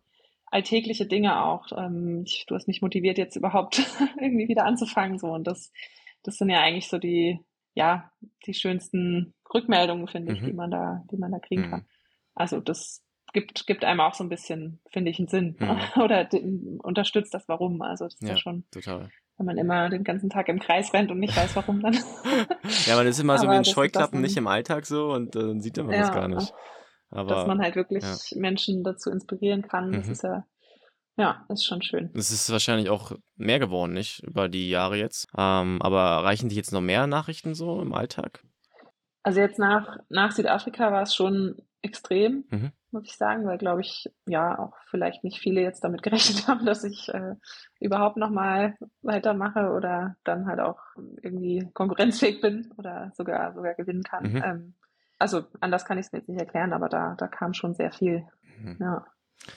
[0.48, 1.68] alltägliche Dinge auch.
[1.78, 3.80] Ähm, ich, du hast mich motiviert, jetzt überhaupt
[4.20, 5.28] irgendwie wieder anzufangen, so.
[5.28, 5.72] Und das,
[6.24, 7.40] das sind ja eigentlich so die,
[7.76, 8.12] ja,
[8.46, 10.46] die schönsten Rückmeldungen, finde ich, mhm.
[10.48, 11.70] die man da, die man da kriegen mhm.
[11.70, 11.86] kann.
[12.34, 15.56] Also das, gibt, gibt einem auch so ein bisschen, finde ich, einen Sinn.
[15.60, 15.80] Mhm.
[16.02, 17.82] Oder den, unterstützt das Warum.
[17.82, 18.64] Also das ist ja, ja schon.
[18.72, 19.10] Total.
[19.38, 21.94] Wenn man immer den ganzen Tag im Kreis rennt und nicht weiß, warum dann.
[22.86, 25.62] ja, man ist immer so wie ein Scheuklappen, nicht im Alltag so und äh, dann
[25.62, 26.54] sieht man ja, das gar nicht.
[27.10, 28.40] Aber, dass man halt wirklich ja.
[28.40, 30.12] Menschen dazu inspirieren kann, das mhm.
[30.12, 30.46] ist ja,
[31.18, 32.12] ja, ist schon schön.
[32.14, 34.24] Das ist wahrscheinlich auch mehr geworden, nicht?
[34.24, 35.28] Über die Jahre jetzt.
[35.38, 38.44] Ähm, aber erreichen dich jetzt noch mehr Nachrichten so im Alltag?
[39.24, 42.46] Also jetzt nach, nach Südafrika war es schon extrem.
[42.50, 46.48] Mhm muss ich sagen, weil, glaube ich, ja, auch vielleicht nicht viele jetzt damit gerechnet
[46.48, 47.36] haben, dass ich äh,
[47.80, 50.80] überhaupt nochmal weitermache oder dann halt auch
[51.22, 54.34] irgendwie konkurrenzfähig bin oder sogar, sogar gewinnen kann.
[54.34, 54.44] Mhm.
[54.44, 54.74] Ähm,
[55.18, 57.92] also anders kann ich es mir jetzt nicht erklären, aber da, da kam schon sehr
[57.92, 58.26] viel.
[58.60, 58.78] Mhm.
[58.80, 59.06] Ja.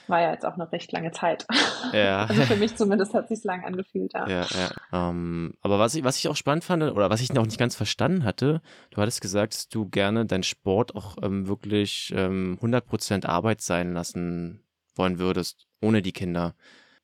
[0.07, 1.45] War ja jetzt auch eine recht lange Zeit.
[1.93, 2.25] Ja.
[2.29, 4.27] Also für mich zumindest hat es sich lang angefühlt, ja.
[4.27, 5.09] Ja, ja.
[5.09, 7.59] Um, ähm, aber was ich, was ich auch spannend fand, oder was ich noch nicht
[7.59, 12.57] ganz verstanden hatte, du hattest gesagt, dass du gerne deinen Sport auch ähm, wirklich ähm,
[12.61, 14.63] 100% Arbeit sein lassen
[14.95, 16.55] wollen würdest, ohne die Kinder.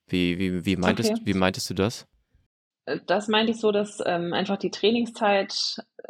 [0.06, 1.22] Wie, wie, wie, meintest, okay.
[1.24, 2.06] wie meintest du das?
[2.86, 5.54] Äh, das meinte ich so, dass ähm, einfach die Trainingszeit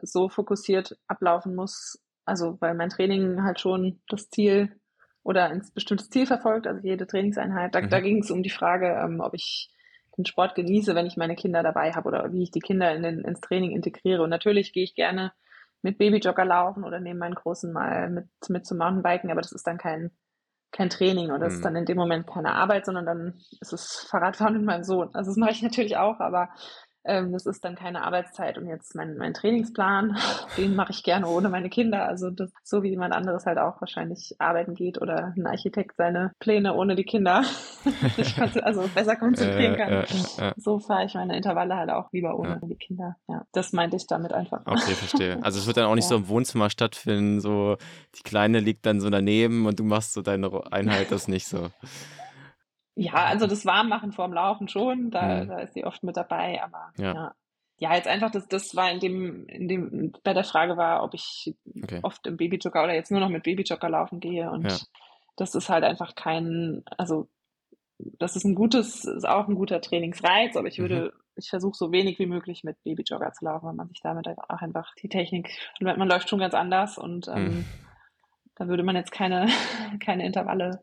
[0.02, 4.80] so fokussiert ablaufen muss, also weil mein Training halt schon das Ziel
[5.22, 7.74] oder ein bestimmtes Ziel verfolgt, also jede Trainingseinheit.
[7.74, 7.88] Da, mhm.
[7.88, 9.70] da ging es um die Frage, ähm, ob ich
[10.16, 13.02] den Sport genieße, wenn ich meine Kinder dabei habe oder wie ich die Kinder in
[13.02, 14.22] den, ins Training integriere.
[14.22, 15.32] Und natürlich gehe ich gerne
[15.80, 19.66] mit Babyjogger laufen oder nehme meinen Großen mal mit, mit zum Mountainbiken, aber das ist
[19.66, 20.11] dann kein,
[20.70, 21.56] kein Training oder das mhm.
[21.56, 25.11] ist dann in dem Moment keine Arbeit, sondern dann ist es Fahrradfahren mit meinem Sohn.
[25.14, 26.50] Also das mache ich natürlich auch, aber
[27.04, 30.16] ähm, das ist dann keine Arbeitszeit und jetzt mein, mein Trainingsplan,
[30.56, 32.06] den mache ich gerne ohne meine Kinder.
[32.06, 36.32] Also das, so wie jemand anderes halt auch wahrscheinlich arbeiten geht oder ein Architekt seine
[36.38, 37.42] Pläne ohne die Kinder
[38.62, 39.92] also besser konzentrieren kann.
[39.92, 43.16] Äh, äh, äh, so fahre ich meine Intervalle halt auch lieber ohne die Kinder.
[43.28, 44.62] Ja, das meinte ich damit einfach.
[44.64, 45.38] Okay, verstehe.
[45.42, 46.10] Also es wird dann auch nicht ja.
[46.10, 47.76] so im Wohnzimmer stattfinden, so
[48.16, 51.68] die Kleine liegt dann so daneben und du machst so deine Einheit, das nicht so.
[52.94, 55.48] Ja, also das Warmmachen vorm Laufen schon, da, mhm.
[55.48, 57.14] da ist sie oft mit dabei, aber ja.
[57.14, 57.35] ja.
[57.78, 61.14] ja, jetzt einfach, das, das war in dem, in dem, bei der Frage war, ob
[61.14, 62.00] ich okay.
[62.02, 64.50] oft im Babyjogger oder jetzt nur noch mit Babyjogger laufen gehe.
[64.50, 64.76] Und ja.
[65.37, 67.28] das ist halt einfach kein, also
[68.18, 71.20] das ist ein gutes, ist auch ein guter Trainingsreiz, aber ich würde, mhm.
[71.37, 74.38] ich versuche so wenig wie möglich mit Babyjogger zu laufen, weil man sich damit halt
[74.38, 75.48] auch einfach die Technik,
[75.81, 77.64] man läuft schon ganz anders und ähm, mhm.
[78.57, 79.46] da würde man jetzt keine,
[80.05, 80.83] keine Intervalle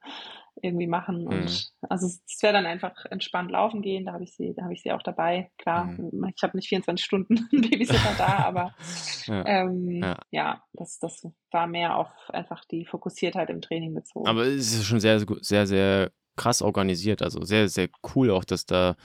[0.61, 1.27] irgendwie machen.
[1.27, 1.87] Und mhm.
[1.89, 4.81] also es wäre dann einfach entspannt laufen gehen, da habe ich sie, da habe ich
[4.81, 5.51] sie auch dabei.
[5.57, 6.31] Klar, mhm.
[6.35, 8.73] ich habe nicht 24 Stunden Babysitter da, aber
[9.25, 9.45] ja.
[9.45, 10.17] Ähm, ja.
[10.31, 14.27] ja, das, das war mehr auf einfach die Fokussiertheit im Training bezogen.
[14.27, 17.21] Aber es ist schon sehr, sehr, sehr krass organisiert.
[17.21, 18.95] Also sehr, sehr cool auch, dass da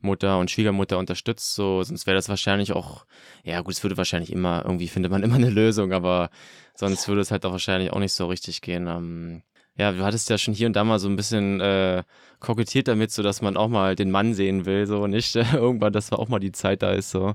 [0.00, 3.06] Mutter und Schwiegermutter unterstützt, so, sonst wäre das wahrscheinlich auch,
[3.44, 6.30] ja gut, es würde wahrscheinlich immer, irgendwie findet man immer eine Lösung, aber
[6.74, 8.86] sonst würde es halt auch wahrscheinlich auch nicht so richtig gehen.
[8.86, 9.42] Ähm,
[9.76, 12.02] ja, du hattest ja schon hier und da mal so ein bisschen äh,
[12.40, 16.12] kokettiert damit, so dass man auch mal den Mann sehen will, so nicht irgendwann, dass
[16.12, 17.34] auch mal die Zeit da ist, so.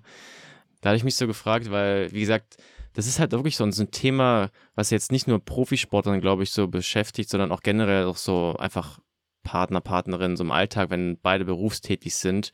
[0.82, 2.58] Da hatte ich mich so gefragt, weil, wie gesagt,
[2.93, 6.67] das ist halt wirklich so ein Thema, was jetzt nicht nur Profisportlern, glaube ich, so
[6.67, 8.99] beschäftigt, sondern auch generell auch so einfach
[9.43, 12.51] Partner, Partnerinnen so im Alltag, wenn beide berufstätig sind.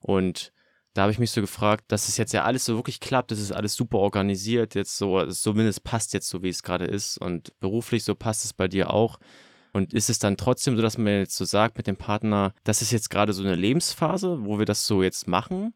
[0.00, 0.52] Und
[0.98, 3.38] da habe ich mich so gefragt, dass es jetzt ja alles so wirklich klappt, das
[3.38, 7.52] ist alles super organisiert, jetzt so, zumindest passt jetzt so, wie es gerade ist und
[7.60, 9.20] beruflich so passt es bei dir auch.
[9.72, 12.82] Und ist es dann trotzdem so, dass man jetzt so sagt mit dem Partner, das
[12.82, 15.72] ist jetzt gerade so eine Lebensphase, wo wir das so jetzt machen?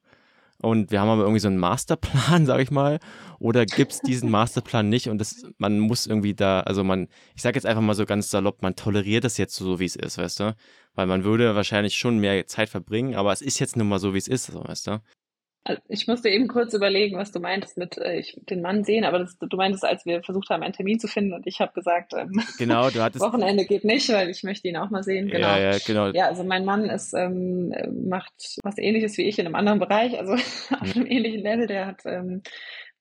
[0.62, 3.00] und wir haben aber irgendwie so einen Masterplan, sag ich mal,
[3.38, 7.42] oder gibt es diesen Masterplan nicht und das, man muss irgendwie da, also man, ich
[7.42, 10.18] sage jetzt einfach mal so ganz salopp, man toleriert das jetzt so, wie es ist,
[10.18, 10.56] weißt du?
[10.94, 14.12] Weil man würde wahrscheinlich schon mehr Zeit verbringen, aber es ist jetzt nun mal so,
[14.14, 15.00] wie es ist, so, weißt du?
[15.64, 19.04] Also ich musste eben kurz überlegen, was du meintest mit äh, ich, den Mann sehen,
[19.04, 21.72] aber das, du meintest, als wir versucht haben, einen Termin zu finden und ich habe
[21.72, 25.28] gesagt, ähm, genau, du hattest Wochenende geht nicht, weil ich möchte ihn auch mal sehen.
[25.28, 25.46] Genau.
[25.46, 26.08] Ja, ja, genau.
[26.08, 27.72] Ja, also mein Mann ist ähm,
[28.08, 28.32] macht
[28.64, 30.32] was Ähnliches wie ich in einem anderen Bereich, also
[30.80, 31.68] auf einem ähnlichen Level.
[31.68, 32.42] Der hat ähm,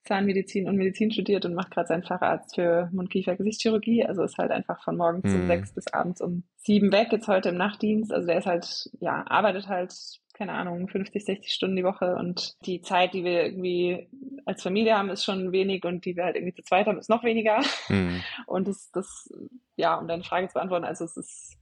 [0.04, 4.04] Zahnmedizin und Medizin studiert und macht gerade seinen Facharzt für Mund-Kiefer-Gesichtschirurgie.
[4.04, 5.42] Also ist halt einfach von morgens mhm.
[5.42, 8.12] um sechs bis abends um sieben weg, jetzt heute im Nachtdienst.
[8.12, 9.92] Also der ist halt, ja, arbeitet halt
[10.34, 14.08] keine Ahnung, 50, 60 Stunden die Woche und die Zeit, die wir irgendwie
[14.44, 17.10] als Familie haben, ist schon wenig und die wir halt irgendwie zu zweit haben, ist
[17.10, 17.60] noch weniger.
[17.88, 18.22] Mhm.
[18.46, 19.32] Und das, das,
[19.76, 21.58] ja, um deine Frage zu beantworten, also es ist,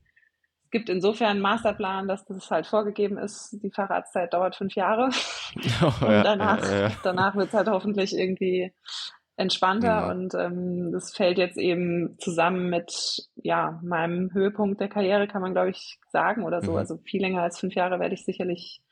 [0.71, 5.11] gibt insofern einen Masterplan, dass das halt vorgegeben ist, die Facharztzeit dauert fünf Jahre.
[5.83, 6.91] Oh, und ja, danach, ja, ja.
[7.03, 8.73] danach wird es halt hoffentlich irgendwie
[9.41, 10.11] entspannter mhm.
[10.11, 15.53] und ähm, das fällt jetzt eben zusammen mit ja meinem Höhepunkt der Karriere kann man
[15.53, 16.77] glaube ich sagen oder so mhm.
[16.77, 18.83] also viel länger als fünf Jahre werde ich sicherlich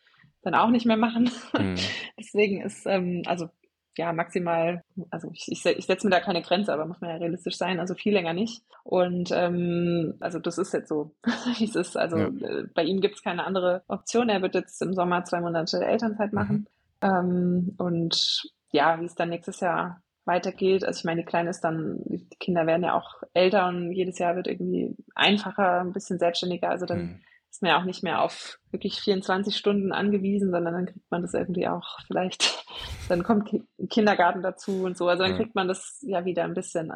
[0.43, 1.77] dann auch nicht mehr machen mhm.
[2.19, 3.51] deswegen ist ähm, also
[3.99, 7.17] ja maximal also ich, ich, ich setze mir da keine Grenze aber muss man ja
[7.17, 11.15] realistisch sein also viel länger nicht und ähm, also das ist jetzt so
[11.59, 12.29] wie es ist also ja.
[12.29, 15.85] äh, bei ihm gibt es keine andere Option er wird jetzt im Sommer zwei Monate
[15.85, 16.67] Elternzeit machen
[17.03, 17.09] mhm.
[17.09, 20.85] ähm, und ja wie es dann nächstes Jahr weitergeht.
[20.85, 24.19] Also ich meine, die Kleine ist dann, die Kinder werden ja auch älter und jedes
[24.21, 26.69] Jahr wird irgendwie einfacher, ein bisschen selbstständiger.
[26.69, 27.21] Also dann mhm.
[27.51, 31.23] Ist man ja auch nicht mehr auf wirklich 24 Stunden angewiesen, sondern dann kriegt man
[31.23, 32.65] das irgendwie auch vielleicht,
[33.09, 33.51] dann kommt
[33.91, 35.09] Kindergarten dazu und so.
[35.09, 36.93] Also dann kriegt man das ja wieder ein bisschen,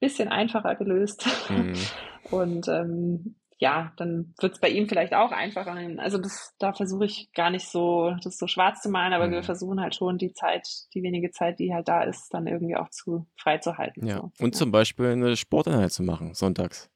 [0.00, 1.26] bisschen einfacher gelöst.
[1.48, 1.74] Mhm.
[2.30, 5.76] Und ähm, ja, dann wird es bei ihm vielleicht auch einfacher.
[5.98, 9.32] Also das, da versuche ich gar nicht so, das so schwarz zu malen, aber mhm.
[9.32, 12.76] wir versuchen halt schon die Zeit, die wenige Zeit, die halt da ist, dann irgendwie
[12.76, 14.06] auch zu frei zu halten.
[14.06, 14.16] Ja.
[14.16, 14.30] So.
[14.44, 16.90] Und zum Beispiel eine Sporteinheit zu machen, sonntags.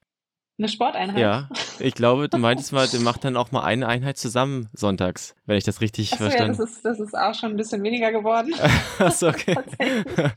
[0.56, 1.18] Eine Sporteinheit?
[1.18, 1.48] Ja,
[1.80, 5.56] ich glaube, du meintest mal, du macht dann auch mal eine Einheit zusammen sonntags, wenn
[5.56, 6.62] ich das richtig Achso, verstanden habe.
[6.62, 8.54] Ja, das ist, das ist auch schon ein bisschen weniger geworden.
[8.98, 9.56] Achso, okay.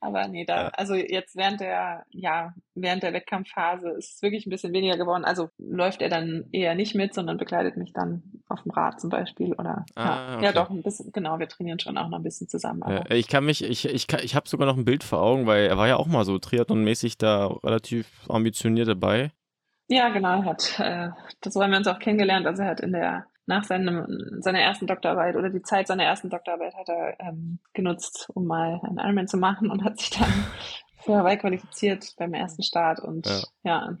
[0.00, 4.50] Aber nee, da, also jetzt während der, ja, während der Wettkampfphase ist es wirklich ein
[4.50, 5.24] bisschen weniger geworden.
[5.24, 9.10] Also läuft er dann eher nicht mit, sondern begleitet mich dann auf dem Rad zum
[9.10, 10.44] Beispiel oder ah, ja, okay.
[10.44, 12.84] ja doch ein bisschen, genau, wir trainieren schon auch noch ein bisschen zusammen.
[12.86, 15.66] Ja, ich kann mich, ich, ich, ich habe sogar noch ein Bild vor Augen, weil
[15.66, 19.32] er war ja auch mal so Triathlon-mäßig da relativ ambitioniert dabei.
[19.88, 21.10] Ja, genau, er hat, äh,
[21.44, 22.46] so haben wir uns auch kennengelernt.
[22.46, 26.30] Also er hat in der nach seinem, seiner ersten Doktorarbeit oder die Zeit seiner ersten
[26.30, 30.32] Doktorarbeit hat er ähm, genutzt, um mal einen Ironman zu machen und hat sich dann
[31.04, 33.96] für Hawaii qualifiziert beim ersten Start und ja, ja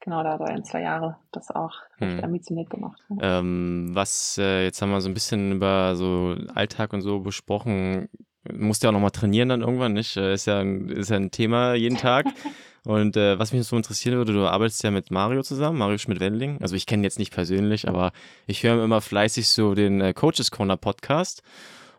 [0.00, 2.24] genau, da hat er in zwei Jahre das auch recht hm.
[2.24, 3.00] ambitioniert gemacht.
[3.10, 3.40] Ja.
[3.40, 8.08] Ähm, was, äh, jetzt haben wir so ein bisschen über so Alltag und so besprochen.
[8.50, 10.16] Musst ja auch nochmal trainieren dann irgendwann, nicht?
[10.16, 12.26] Äh, ist ja, ist ja ein Thema jeden Tag.
[12.84, 16.58] Und äh, was mich so interessieren würde, du arbeitest ja mit Mario zusammen, Mario Schmidt-Wendling.
[16.60, 18.12] Also ich kenne jetzt nicht persönlich, aber
[18.46, 21.42] ich höre immer fleißig so den äh, Coaches Corner Podcast.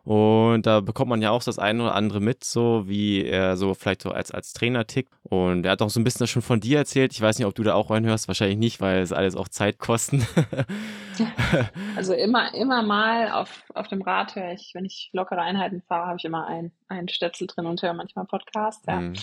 [0.06, 3.74] Und da bekommt man ja auch das eine oder andere mit, so wie er so
[3.74, 5.12] vielleicht so als, als Trainer tickt.
[5.24, 7.12] Und er hat auch so ein bisschen das schon von dir erzählt.
[7.12, 8.28] Ich weiß nicht, ob du da auch reinhörst.
[8.28, 10.24] Wahrscheinlich nicht, weil es alles auch Zeit kosten.
[11.96, 16.06] also immer, immer mal auf, auf dem Rad höre ich, wenn ich lockere Einheiten fahre,
[16.06, 19.00] habe ich immer ein, einen Stöpsel drin und höre manchmal Podcast, ja.
[19.00, 19.14] Mhm.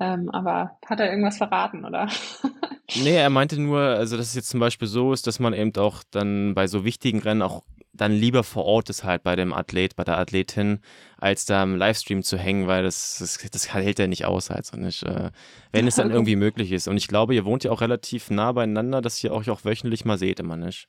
[0.00, 2.08] Ähm, aber hat er irgendwas verraten, oder?
[2.96, 5.74] nee, er meinte nur, also dass es jetzt zum Beispiel so ist, dass man eben
[5.76, 7.62] auch dann bei so wichtigen Rennen auch
[7.94, 10.80] dann lieber vor Ort ist halt bei dem Athlet, bei der Athletin,
[11.16, 14.66] als da im Livestream zu hängen, weil das, das, das hält er nicht aus halt
[14.66, 15.30] so nicht, äh,
[15.70, 16.88] wenn es dann irgendwie möglich ist.
[16.88, 20.04] Und ich glaube, ihr wohnt ja auch relativ nah beieinander, dass ihr euch auch wöchentlich
[20.04, 20.88] mal seht immer, nicht?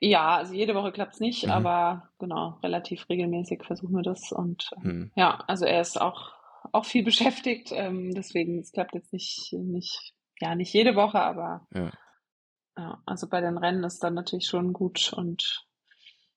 [0.00, 1.52] Ja, also jede Woche klappt es nicht, mhm.
[1.52, 4.32] aber genau, relativ regelmäßig versuchen wir das.
[4.32, 5.10] Und mhm.
[5.14, 6.32] ja, also er ist auch
[6.72, 7.70] auch viel beschäftigt.
[7.72, 11.90] Ähm, deswegen, es klappt jetzt nicht, nicht, ja, nicht jede Woche, aber ja.
[12.78, 13.02] ja.
[13.06, 15.66] also bei den Rennen ist dann natürlich schon gut und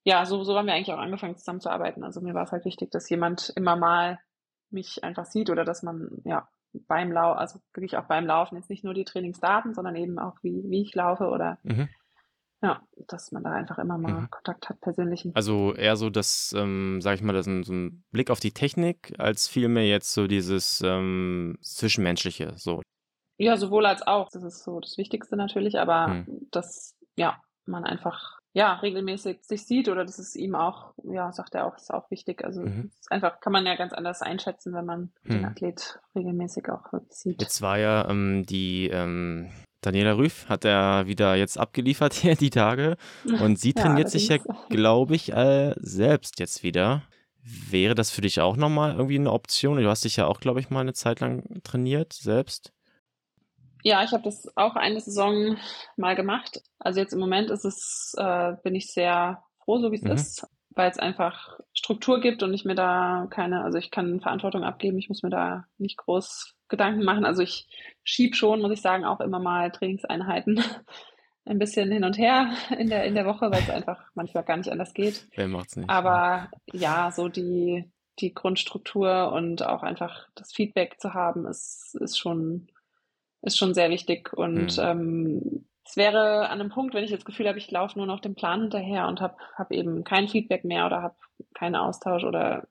[0.04, 2.04] ja, so, so haben wir eigentlich auch angefangen zusammenzuarbeiten.
[2.04, 4.20] Also mir war es halt wichtig, dass jemand immer mal
[4.72, 6.48] mich einfach sieht oder dass man ja
[6.88, 10.38] beim Laufen, also wirklich auch beim Laufen jetzt nicht nur die Trainingsdaten, sondern eben auch
[10.42, 11.90] wie, wie ich laufe oder mhm.
[12.62, 14.30] Ja, dass man da einfach immer mal mhm.
[14.30, 15.34] Kontakt hat, persönlichen.
[15.34, 18.52] Also eher so das, ähm, sag ich mal, das ist so ein Blick auf die
[18.52, 22.82] Technik, als vielmehr jetzt so dieses ähm, Zwischenmenschliche, so.
[23.38, 24.28] Ja, sowohl als auch.
[24.32, 26.48] Das ist so das Wichtigste natürlich, aber mhm.
[26.52, 31.56] dass, ja, man einfach, ja, regelmäßig sich sieht oder das ist ihm auch, ja, sagt
[31.56, 32.44] er auch, ist auch wichtig.
[32.44, 32.92] Also mhm.
[33.10, 35.46] einfach kann man ja ganz anders einschätzen, wenn man den mhm.
[35.46, 37.42] Athlet regelmäßig auch wirklich sieht.
[37.42, 39.50] Jetzt war ja ähm, die ähm,
[39.82, 42.98] Daniela Rüff hat er wieder jetzt abgeliefert hier die Tage
[43.42, 44.38] und sie trainiert ja, sich ja,
[44.70, 47.04] glaube ich, äh, selbst jetzt wieder.
[47.42, 49.78] Wäre das für dich auch nochmal irgendwie eine Option?
[49.82, 52.74] Du hast dich ja auch, glaube ich, mal eine Zeit lang trainiert selbst.
[53.82, 55.58] Ja, ich habe das auch eine Saison
[55.96, 56.62] mal gemacht.
[56.80, 60.12] Also jetzt im Moment ist es, äh, bin ich sehr froh, so wie es mhm.
[60.12, 64.64] ist, weil es einfach Struktur gibt und ich mir da keine, also ich kann Verantwortung
[64.64, 67.26] abgeben, ich muss mir da nicht groß Gedanken machen.
[67.26, 67.68] Also ich
[68.04, 70.64] schieb schon, muss ich sagen, auch immer mal Trainingseinheiten
[71.46, 74.58] ein bisschen hin und her in der, in der Woche, weil es einfach manchmal gar
[74.58, 75.28] nicht anders geht.
[75.36, 75.90] Wer macht's nicht?
[75.90, 82.18] Aber ja, so die, die Grundstruktur und auch einfach das Feedback zu haben, ist, ist
[82.18, 82.68] schon,
[83.42, 84.32] ist schon sehr wichtig.
[84.34, 84.84] Und mhm.
[84.84, 88.20] ähm, es wäre an einem Punkt, wenn ich das Gefühl habe, ich laufe nur noch
[88.20, 91.16] dem Plan hinterher und habe hab eben kein Feedback mehr oder habe
[91.56, 92.68] keinen Austausch oder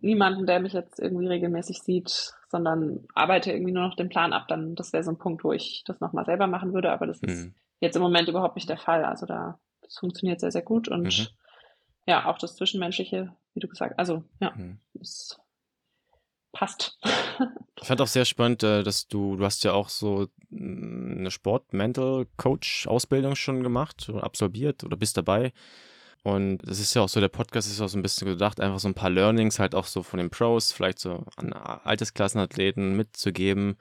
[0.00, 4.46] niemanden, der mich jetzt irgendwie regelmäßig sieht, sondern arbeite irgendwie nur noch den Plan ab,
[4.46, 7.20] dann das wäre so ein Punkt, wo ich das nochmal selber machen würde, aber das
[7.22, 7.28] mhm.
[7.28, 9.04] ist jetzt im Moment überhaupt nicht der Fall.
[9.04, 11.26] Also da, das funktioniert sehr, sehr gut und mhm.
[12.06, 14.78] ja, auch das Zwischenmenschliche, wie du gesagt, also ja, mhm.
[15.00, 15.40] es
[16.52, 16.98] passt.
[17.80, 21.32] Ich fand auch sehr spannend, äh, dass du, du hast ja auch so mm, eine
[21.32, 25.52] Sport-Mental-Coach-Ausbildung schon gemacht, absolviert oder bist dabei.
[26.22, 28.78] Und das ist ja auch so, der Podcast ist auch so ein bisschen gedacht, einfach
[28.78, 33.76] so ein paar Learnings halt auch so von den Pros, vielleicht so an Altersklassenathleten mitzugeben.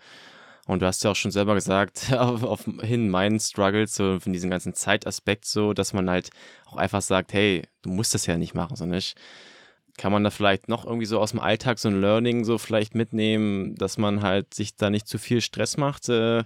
[0.65, 4.33] Und du hast ja auch schon selber gesagt, auf, auf hin meinen Struggles, so von
[4.33, 6.29] diesem ganzen Zeitaspekt so, dass man halt
[6.65, 9.15] auch einfach sagt, hey, du musst das ja nicht machen, so nicht.
[9.97, 12.95] Kann man da vielleicht noch irgendwie so aus dem Alltag so ein Learning so vielleicht
[12.95, 16.09] mitnehmen, dass man halt sich da nicht zu viel Stress macht?
[16.09, 16.43] Äh,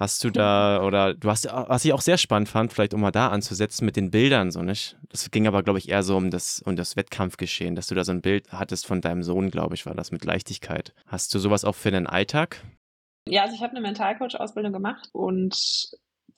[0.00, 3.10] Hast du da, oder du hast, was ich auch sehr spannend fand, vielleicht um mal
[3.10, 4.96] da anzusetzen mit den Bildern, so nicht?
[5.08, 8.04] Das ging aber, glaube ich, eher so um das, um das Wettkampfgeschehen, dass du da
[8.04, 10.94] so ein Bild hattest von deinem Sohn, glaube ich, war das mit Leichtigkeit.
[11.06, 12.62] Hast du sowas auch für den Alltag?
[13.26, 15.56] Ja, also ich habe eine Mentalcoach-Ausbildung gemacht und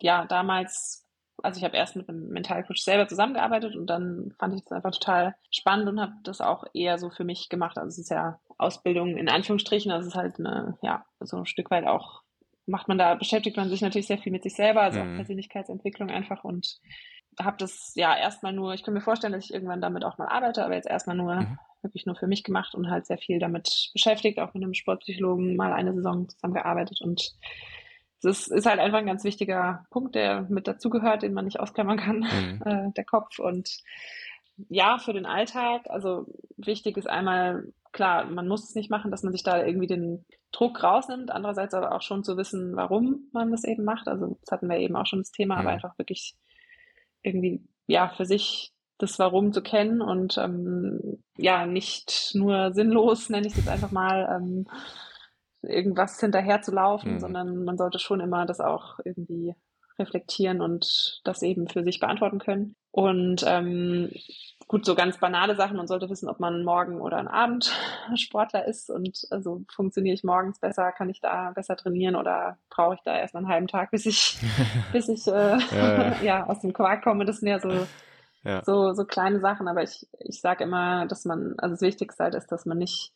[0.01, 1.07] ja, damals,
[1.43, 4.93] also ich habe erst mit einem Mentalcoach selber zusammengearbeitet und dann fand ich das einfach
[4.93, 7.77] total spannend und habe das auch eher so für mich gemacht.
[7.77, 11.47] Also es ist ja Ausbildung in Anführungsstrichen, also es ist halt eine, ja, so ein
[11.47, 12.23] Stück weit auch
[12.71, 15.13] macht man da, beschäftigt man sich natürlich sehr viel mit sich selber, also mhm.
[15.13, 16.79] auch Persönlichkeitsentwicklung einfach und
[17.39, 20.29] habe das ja erstmal nur, ich kann mir vorstellen, dass ich irgendwann damit auch mal
[20.29, 21.59] arbeite, aber jetzt erstmal nur mhm.
[21.83, 25.57] wirklich nur für mich gemacht und halt sehr viel damit beschäftigt, auch mit einem Sportpsychologen
[25.57, 27.33] mal eine Saison zusammengearbeitet und
[28.23, 31.99] das ist halt einfach ein ganz wichtiger Punkt, der mit dazugehört, den man nicht ausklammern
[31.99, 32.63] kann, mhm.
[32.65, 33.79] äh, der Kopf und
[34.69, 39.23] ja, für den Alltag, also wichtig ist einmal, klar, man muss es nicht machen, dass
[39.23, 43.51] man sich da irgendwie den Druck rausnimmt, andererseits aber auch schon zu wissen, warum man
[43.51, 44.09] das eben macht.
[44.09, 45.61] Also das hatten wir eben auch schon das Thema, mhm.
[45.61, 46.35] aber einfach wirklich
[47.23, 53.47] irgendwie ja für sich das Warum zu kennen und ähm, ja nicht nur sinnlos, nenne
[53.47, 54.67] ich es jetzt einfach mal, ähm,
[55.63, 57.21] irgendwas hinterher zu laufen, mhm.
[57.21, 59.55] sondern man sollte schon immer das auch irgendwie
[59.99, 62.75] reflektieren und das eben für sich beantworten können.
[62.91, 64.11] Und ähm,
[64.71, 65.77] gut, so ganz banale Sachen.
[65.77, 67.77] Man sollte wissen, ob man morgen oder ein Abend
[68.15, 72.95] Sportler ist und also funktioniere ich morgens besser, kann ich da besser trainieren oder brauche
[72.95, 74.39] ich da erst einen halben Tag, bis ich,
[74.93, 76.47] bis ich äh, ja, ja.
[76.47, 77.25] aus dem Quark komme.
[77.25, 77.85] Das sind ja so,
[78.45, 78.63] ja.
[78.65, 79.67] so, so kleine Sachen.
[79.67, 83.13] Aber ich, ich sage immer, dass man, also das Wichtigste halt ist, dass man nicht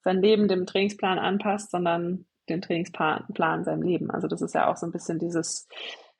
[0.00, 4.10] sein Leben dem Trainingsplan anpasst, sondern den Trainingsplan seinem Leben.
[4.10, 5.68] Also das ist ja auch so ein bisschen dieses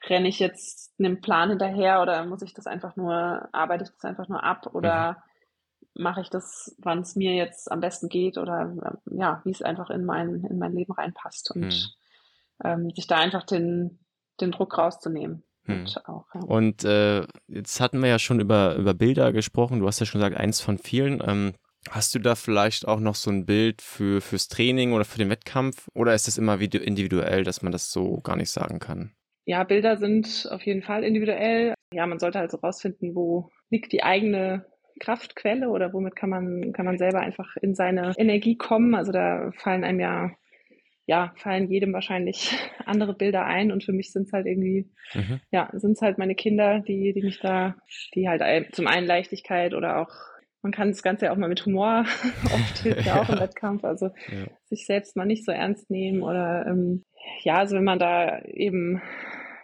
[0.09, 4.05] renne ich jetzt einem Plan hinterher oder muss ich das einfach nur, arbeite ich das
[4.05, 5.17] einfach nur ab oder
[5.95, 6.03] mhm.
[6.03, 8.75] mache ich das, wann es mir jetzt am besten geht oder
[9.11, 12.65] ja, wie es einfach in mein, in mein Leben reinpasst und mhm.
[12.65, 13.99] ähm, sich da einfach den,
[14.41, 15.45] den Druck rauszunehmen.
[15.67, 15.87] Hm.
[16.05, 16.41] Auch, ja.
[16.43, 19.81] Und äh, jetzt hatten wir ja schon über, über Bilder gesprochen.
[19.81, 21.23] Du hast ja schon gesagt, eins von vielen.
[21.27, 21.55] Ähm,
[21.91, 25.31] hast du da vielleicht auch noch so ein Bild für, fürs Training oder für den
[25.31, 25.89] Wettkampf?
[25.95, 29.15] Oder ist das immer individuell, dass man das so gar nicht sagen kann?
[29.47, 31.75] Ja, Bilder sind auf jeden Fall individuell.
[31.93, 34.67] Ja, man sollte also rausfinden, wo liegt die eigene
[35.01, 38.95] Kraftquelle oder womit kann man, kann man selber einfach in seine Energie kommen.
[38.95, 40.31] Also da fallen einem ja
[41.07, 45.41] ja, fallen jedem wahrscheinlich andere Bilder ein und für mich sind es halt irgendwie, mhm.
[45.51, 47.77] ja, sind es halt meine Kinder, die, die mich da,
[48.15, 50.11] die halt zum einen Leichtigkeit oder auch,
[50.63, 52.05] man kann das Ganze ja auch mal mit Humor,
[52.45, 54.47] oft hilft ja auch im Wettkampf, also ja.
[54.65, 57.05] sich selbst mal nicht so ernst nehmen oder ähm,
[57.43, 59.03] ja, also wenn man da eben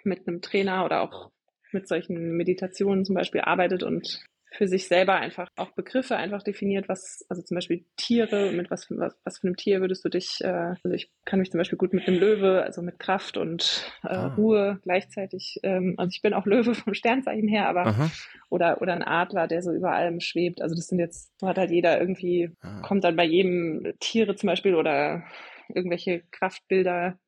[0.05, 1.31] mit einem Trainer oder auch
[1.73, 6.89] mit solchen Meditationen zum Beispiel arbeitet und für sich selber einfach auch Begriffe einfach definiert,
[6.89, 10.39] was, also zum Beispiel Tiere, mit was, was, was für einem Tier würdest du dich,
[10.41, 13.93] äh, also ich kann mich zum Beispiel gut mit einem Löwe, also mit Kraft und
[14.03, 14.35] äh, ah.
[14.35, 18.11] Ruhe gleichzeitig, ähm, also ich bin auch Löwe vom Sternzeichen her, aber Aha.
[18.49, 20.61] oder oder ein Adler, der so über allem schwebt.
[20.61, 22.81] Also das sind jetzt, hat halt jeder irgendwie, ah.
[22.83, 25.23] kommt dann bei jedem Tiere zum Beispiel oder
[25.69, 27.19] irgendwelche Kraftbilder,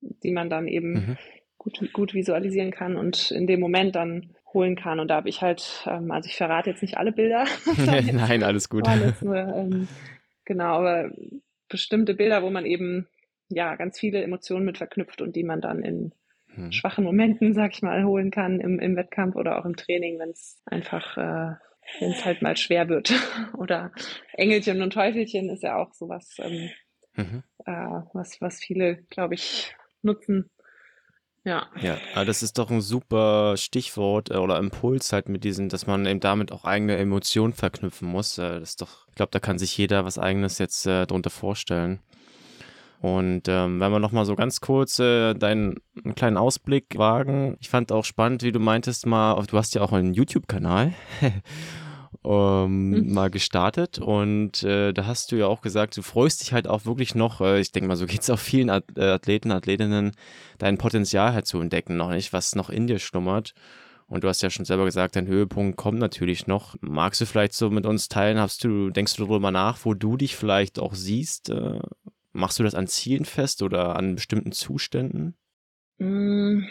[0.00, 1.16] die man dann eben mhm.
[1.66, 5.00] Gut, gut visualisieren kann und in dem Moment dann holen kann.
[5.00, 7.44] Und da habe ich halt, ähm, also ich verrate jetzt nicht alle Bilder.
[7.76, 8.86] Nein, alles gut.
[9.20, 9.88] Nur, ähm,
[10.44, 11.10] genau, aber
[11.68, 13.08] bestimmte Bilder, wo man eben
[13.48, 16.12] ja ganz viele Emotionen mit verknüpft und die man dann in
[16.54, 16.72] hm.
[16.72, 20.30] schwachen Momenten, sag ich mal, holen kann im, im Wettkampf oder auch im Training, wenn
[20.30, 21.54] es einfach, äh,
[22.00, 23.12] wenn es halt mal schwer wird.
[23.58, 23.92] oder
[24.32, 26.70] Engelchen und Teufelchen ist ja auch sowas, ähm,
[27.14, 27.42] mhm.
[27.64, 30.50] äh, was, was viele, glaube ich, nutzen,
[31.46, 31.66] ja.
[31.80, 35.86] Ja, aber das ist doch ein super Stichwort äh, oder Impuls halt mit diesen, dass
[35.86, 38.36] man eben damit auch eigene Emotionen verknüpfen muss.
[38.36, 41.30] Äh, das ist doch, ich glaube, da kann sich jeder was eigenes jetzt äh, drunter
[41.30, 42.00] vorstellen.
[43.00, 47.56] Und ähm, wenn wir nochmal so ganz kurz äh, deinen einen kleinen Ausblick wagen.
[47.60, 50.92] Ich fand auch spannend, wie du meintest mal, du hast ja auch einen YouTube-Kanal.
[52.26, 53.12] ähm, mhm.
[53.12, 56.84] mal gestartet und äh, da hast du ja auch gesagt, du freust dich halt auch
[56.84, 60.12] wirklich noch, äh, ich denke mal, so geht es auch vielen äh, Athleten, Athletinnen,
[60.58, 63.54] dein Potenzial halt zu entdecken, noch nicht, was noch in dir schlummert.
[64.08, 66.76] Und du hast ja schon selber gesagt, dein Höhepunkt kommt natürlich noch.
[66.80, 68.38] Magst du vielleicht so mit uns teilen?
[68.38, 71.50] Hast du, denkst du darüber nach, wo du dich vielleicht auch siehst?
[71.50, 71.80] Äh,
[72.32, 75.34] machst du das an Zielen fest oder an bestimmten Zuständen?
[75.98, 76.66] Mm,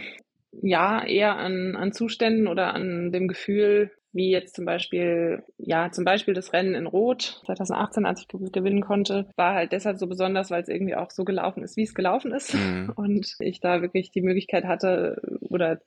[0.62, 6.06] ja, eher an, an Zuständen oder an dem Gefühl, wie jetzt zum Beispiel, ja, zum
[6.06, 10.50] Beispiel das Rennen in Rot 2018, als ich gewinnen konnte, war halt deshalb so besonders,
[10.50, 12.54] weil es irgendwie auch so gelaufen ist, wie es gelaufen ist.
[12.54, 12.94] Mhm.
[12.96, 15.82] Und ich da wirklich die Möglichkeit hatte oder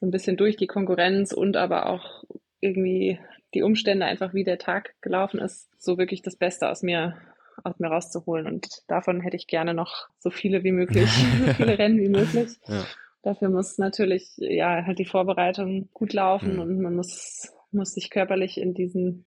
[0.00, 2.22] so ein bisschen durch die Konkurrenz und aber auch
[2.60, 3.18] irgendwie
[3.54, 7.16] die Umstände einfach, wie der Tag gelaufen ist, so wirklich das Beste aus mir
[7.64, 8.46] aus mir rauszuholen.
[8.46, 11.10] Und davon hätte ich gerne noch so viele wie möglich,
[11.46, 12.50] so viele Rennen wie möglich.
[12.66, 12.84] Ja.
[13.22, 16.60] Dafür muss natürlich ja halt die Vorbereitung gut laufen mhm.
[16.60, 19.26] und man muss muss sich körperlich in diesen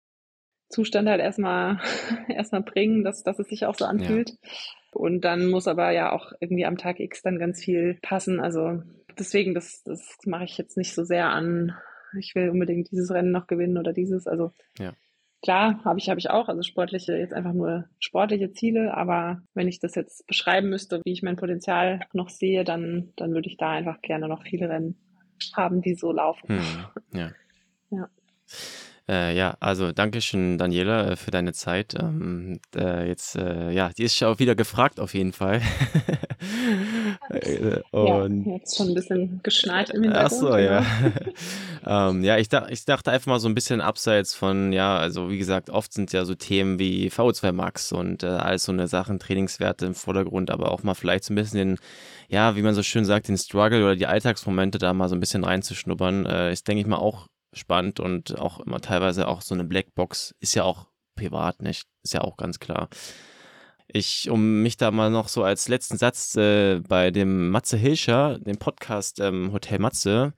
[0.68, 1.80] Zustand halt erstmal
[2.28, 4.30] erstmal bringen, dass, dass es sich auch so anfühlt.
[4.30, 4.36] Ja.
[4.92, 8.40] Und dann muss aber ja auch irgendwie am Tag X dann ganz viel passen.
[8.40, 8.82] Also
[9.18, 11.74] deswegen, das, das mache ich jetzt nicht so sehr an,
[12.18, 14.26] ich will unbedingt dieses Rennen noch gewinnen oder dieses.
[14.26, 14.92] Also ja.
[15.42, 19.68] klar, habe ich, habe ich auch, also sportliche, jetzt einfach nur sportliche Ziele, aber wenn
[19.68, 23.56] ich das jetzt beschreiben müsste, wie ich mein Potenzial noch sehe, dann, dann würde ich
[23.56, 24.96] da einfach gerne noch viele Rennen
[25.54, 26.48] haben, die so laufen.
[26.48, 27.30] Hm, ja.
[27.90, 28.08] ja.
[29.08, 31.94] Äh, ja, also danke schön, Daniela, äh, für deine Zeit.
[31.98, 35.62] Ähm, äh, jetzt, äh, ja, die ist schon auch wieder gefragt auf jeden Fall.
[37.30, 40.32] Äh, und, ja, jetzt schon ein bisschen geschneit im Hintergrund.
[40.32, 40.84] Ach so, ja.
[41.86, 45.30] ähm, ja, ich, dach, ich dachte einfach mal so ein bisschen abseits von, ja, also
[45.30, 48.88] wie gesagt, oft sind ja so Themen wie VO2 Max und äh, all so eine
[48.88, 51.78] Sachen, Trainingswerte im Vordergrund, aber auch mal vielleicht so ein bisschen den,
[52.28, 55.20] ja, wie man so schön sagt, den Struggle oder die Alltagsmomente da mal so ein
[55.20, 59.54] bisschen reinzuschnuppern, äh, ist, denke ich mal, auch spannend und auch immer teilweise auch so
[59.54, 60.86] eine Blackbox ist ja auch
[61.16, 62.88] privat nicht, ist ja auch ganz klar.
[63.92, 68.38] Ich, um mich da mal noch so als letzten Satz äh, bei dem Matze Hilscher,
[68.38, 70.32] dem Podcast ähm, Hotel Matze,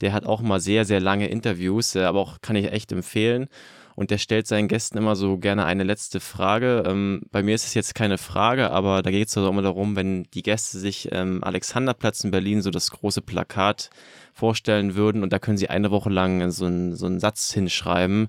[0.00, 3.48] der hat auch immer sehr, sehr lange Interviews, äh, aber auch kann ich echt empfehlen.
[3.94, 6.84] Und der stellt seinen Gästen immer so gerne eine letzte Frage.
[6.86, 9.96] Ähm, bei mir ist es jetzt keine Frage, aber da geht es also immer darum,
[9.96, 13.88] wenn die Gäste sich ähm, Alexanderplatz in Berlin so das große Plakat
[14.36, 18.28] vorstellen würden und da können sie eine Woche lang so, ein, so einen Satz hinschreiben.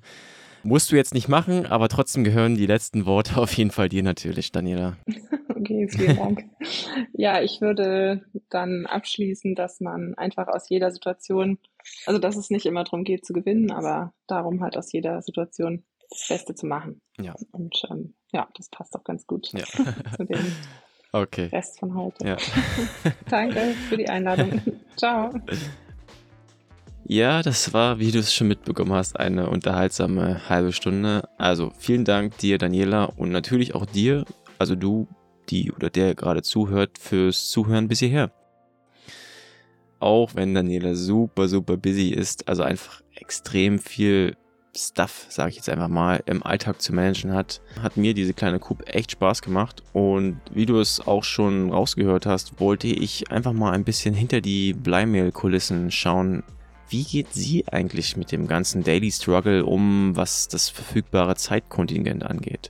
[0.64, 4.04] Musst du jetzt nicht machen, aber trotzdem gehören die letzten Worte auf jeden Fall dir
[4.04, 4.98] natürlich, Daniela.
[5.60, 6.46] Okay, vielen Dank.
[7.14, 11.58] ja, ich würde dann abschließen, dass man einfach aus jeder Situation,
[12.06, 15.84] also dass es nicht immer darum geht zu gewinnen, aber darum halt aus jeder Situation
[16.12, 17.02] das Beste zu machen.
[17.20, 17.34] Ja.
[17.52, 19.66] Und ähm, ja, das passt auch ganz gut Ja.
[20.16, 20.46] zu dem
[21.12, 21.48] Okay.
[21.48, 22.26] Rest von heute.
[22.26, 22.38] Ja.
[23.30, 24.62] Danke für die Einladung.
[24.96, 25.32] Ciao.
[27.10, 31.30] Ja, das war, wie du es schon mitbekommen hast, eine unterhaltsame halbe Stunde.
[31.38, 34.26] Also vielen Dank dir, Daniela, und natürlich auch dir,
[34.60, 35.08] also du,
[35.48, 38.34] die oder der gerade zuhört, fürs Zuhören bis hierher.
[40.00, 44.36] Auch wenn Daniela super, super busy ist, also einfach extrem viel
[44.76, 48.60] Stuff, sage ich jetzt einfach mal, im Alltag zu managen hat, hat mir diese kleine
[48.60, 49.82] Coupe echt Spaß gemacht.
[49.94, 54.42] Und wie du es auch schon rausgehört hast, wollte ich einfach mal ein bisschen hinter
[54.42, 56.44] die Bleimehl-Kulissen schauen.
[56.90, 62.70] Wie geht sie eigentlich mit dem ganzen Daily Struggle um, was das verfügbare Zeitkontingent angeht?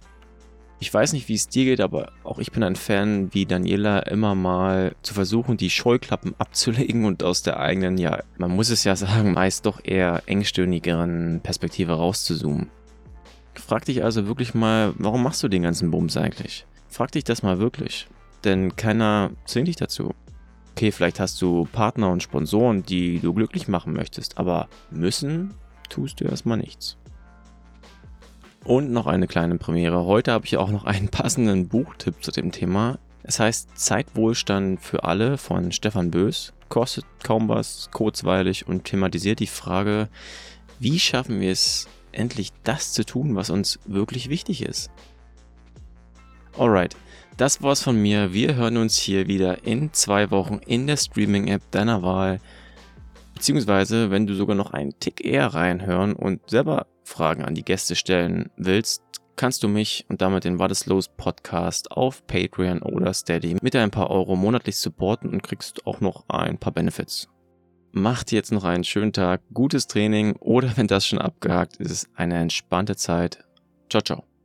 [0.79, 3.99] Ich weiß nicht, wie es dir geht, aber auch ich bin ein Fan, wie Daniela
[3.99, 8.83] immer mal zu versuchen, die Scheuklappen abzulegen und aus der eigenen, ja, man muss es
[8.83, 12.69] ja sagen, meist doch eher engstirnigeren Perspektive rauszuzoomen.
[13.55, 16.65] Frag dich also wirklich mal, warum machst du den ganzen Bums eigentlich?
[16.89, 18.07] Frag dich das mal wirklich.
[18.43, 20.13] Denn keiner zwingt dich dazu.
[20.77, 25.55] Okay, vielleicht hast du Partner und Sponsoren, die du glücklich machen möchtest, aber müssen
[25.89, 26.97] tust du erstmal nichts.
[28.63, 30.05] Und noch eine kleine Premiere.
[30.05, 32.99] Heute habe ich auch noch einen passenden Buchtipp zu dem Thema.
[33.23, 36.53] Es heißt Zeitwohlstand für alle von Stefan Bös.
[36.69, 40.09] Kostet kaum was, kurzweilig und thematisiert die Frage,
[40.77, 44.91] wie schaffen wir es endlich das zu tun, was uns wirklich wichtig ist.
[46.55, 46.95] Alright,
[47.37, 48.33] das war's von mir.
[48.33, 52.39] Wir hören uns hier wieder in zwei Wochen in der Streaming-App deiner Wahl.
[53.35, 57.95] Beziehungsweise, wenn du sogar noch einen Tick eher reinhören und selber Fragen an die Gäste
[57.95, 59.03] stellen willst,
[59.35, 63.91] kannst du mich und damit den War los Podcast auf Patreon oder Steady mit ein
[63.91, 67.29] paar Euro monatlich supporten und kriegst auch noch ein paar Benefits.
[67.91, 72.09] Mach dir jetzt noch einen schönen Tag, gutes Training oder wenn das schon abgehakt ist,
[72.15, 73.43] eine entspannte Zeit.
[73.89, 74.36] Ciao, ciao.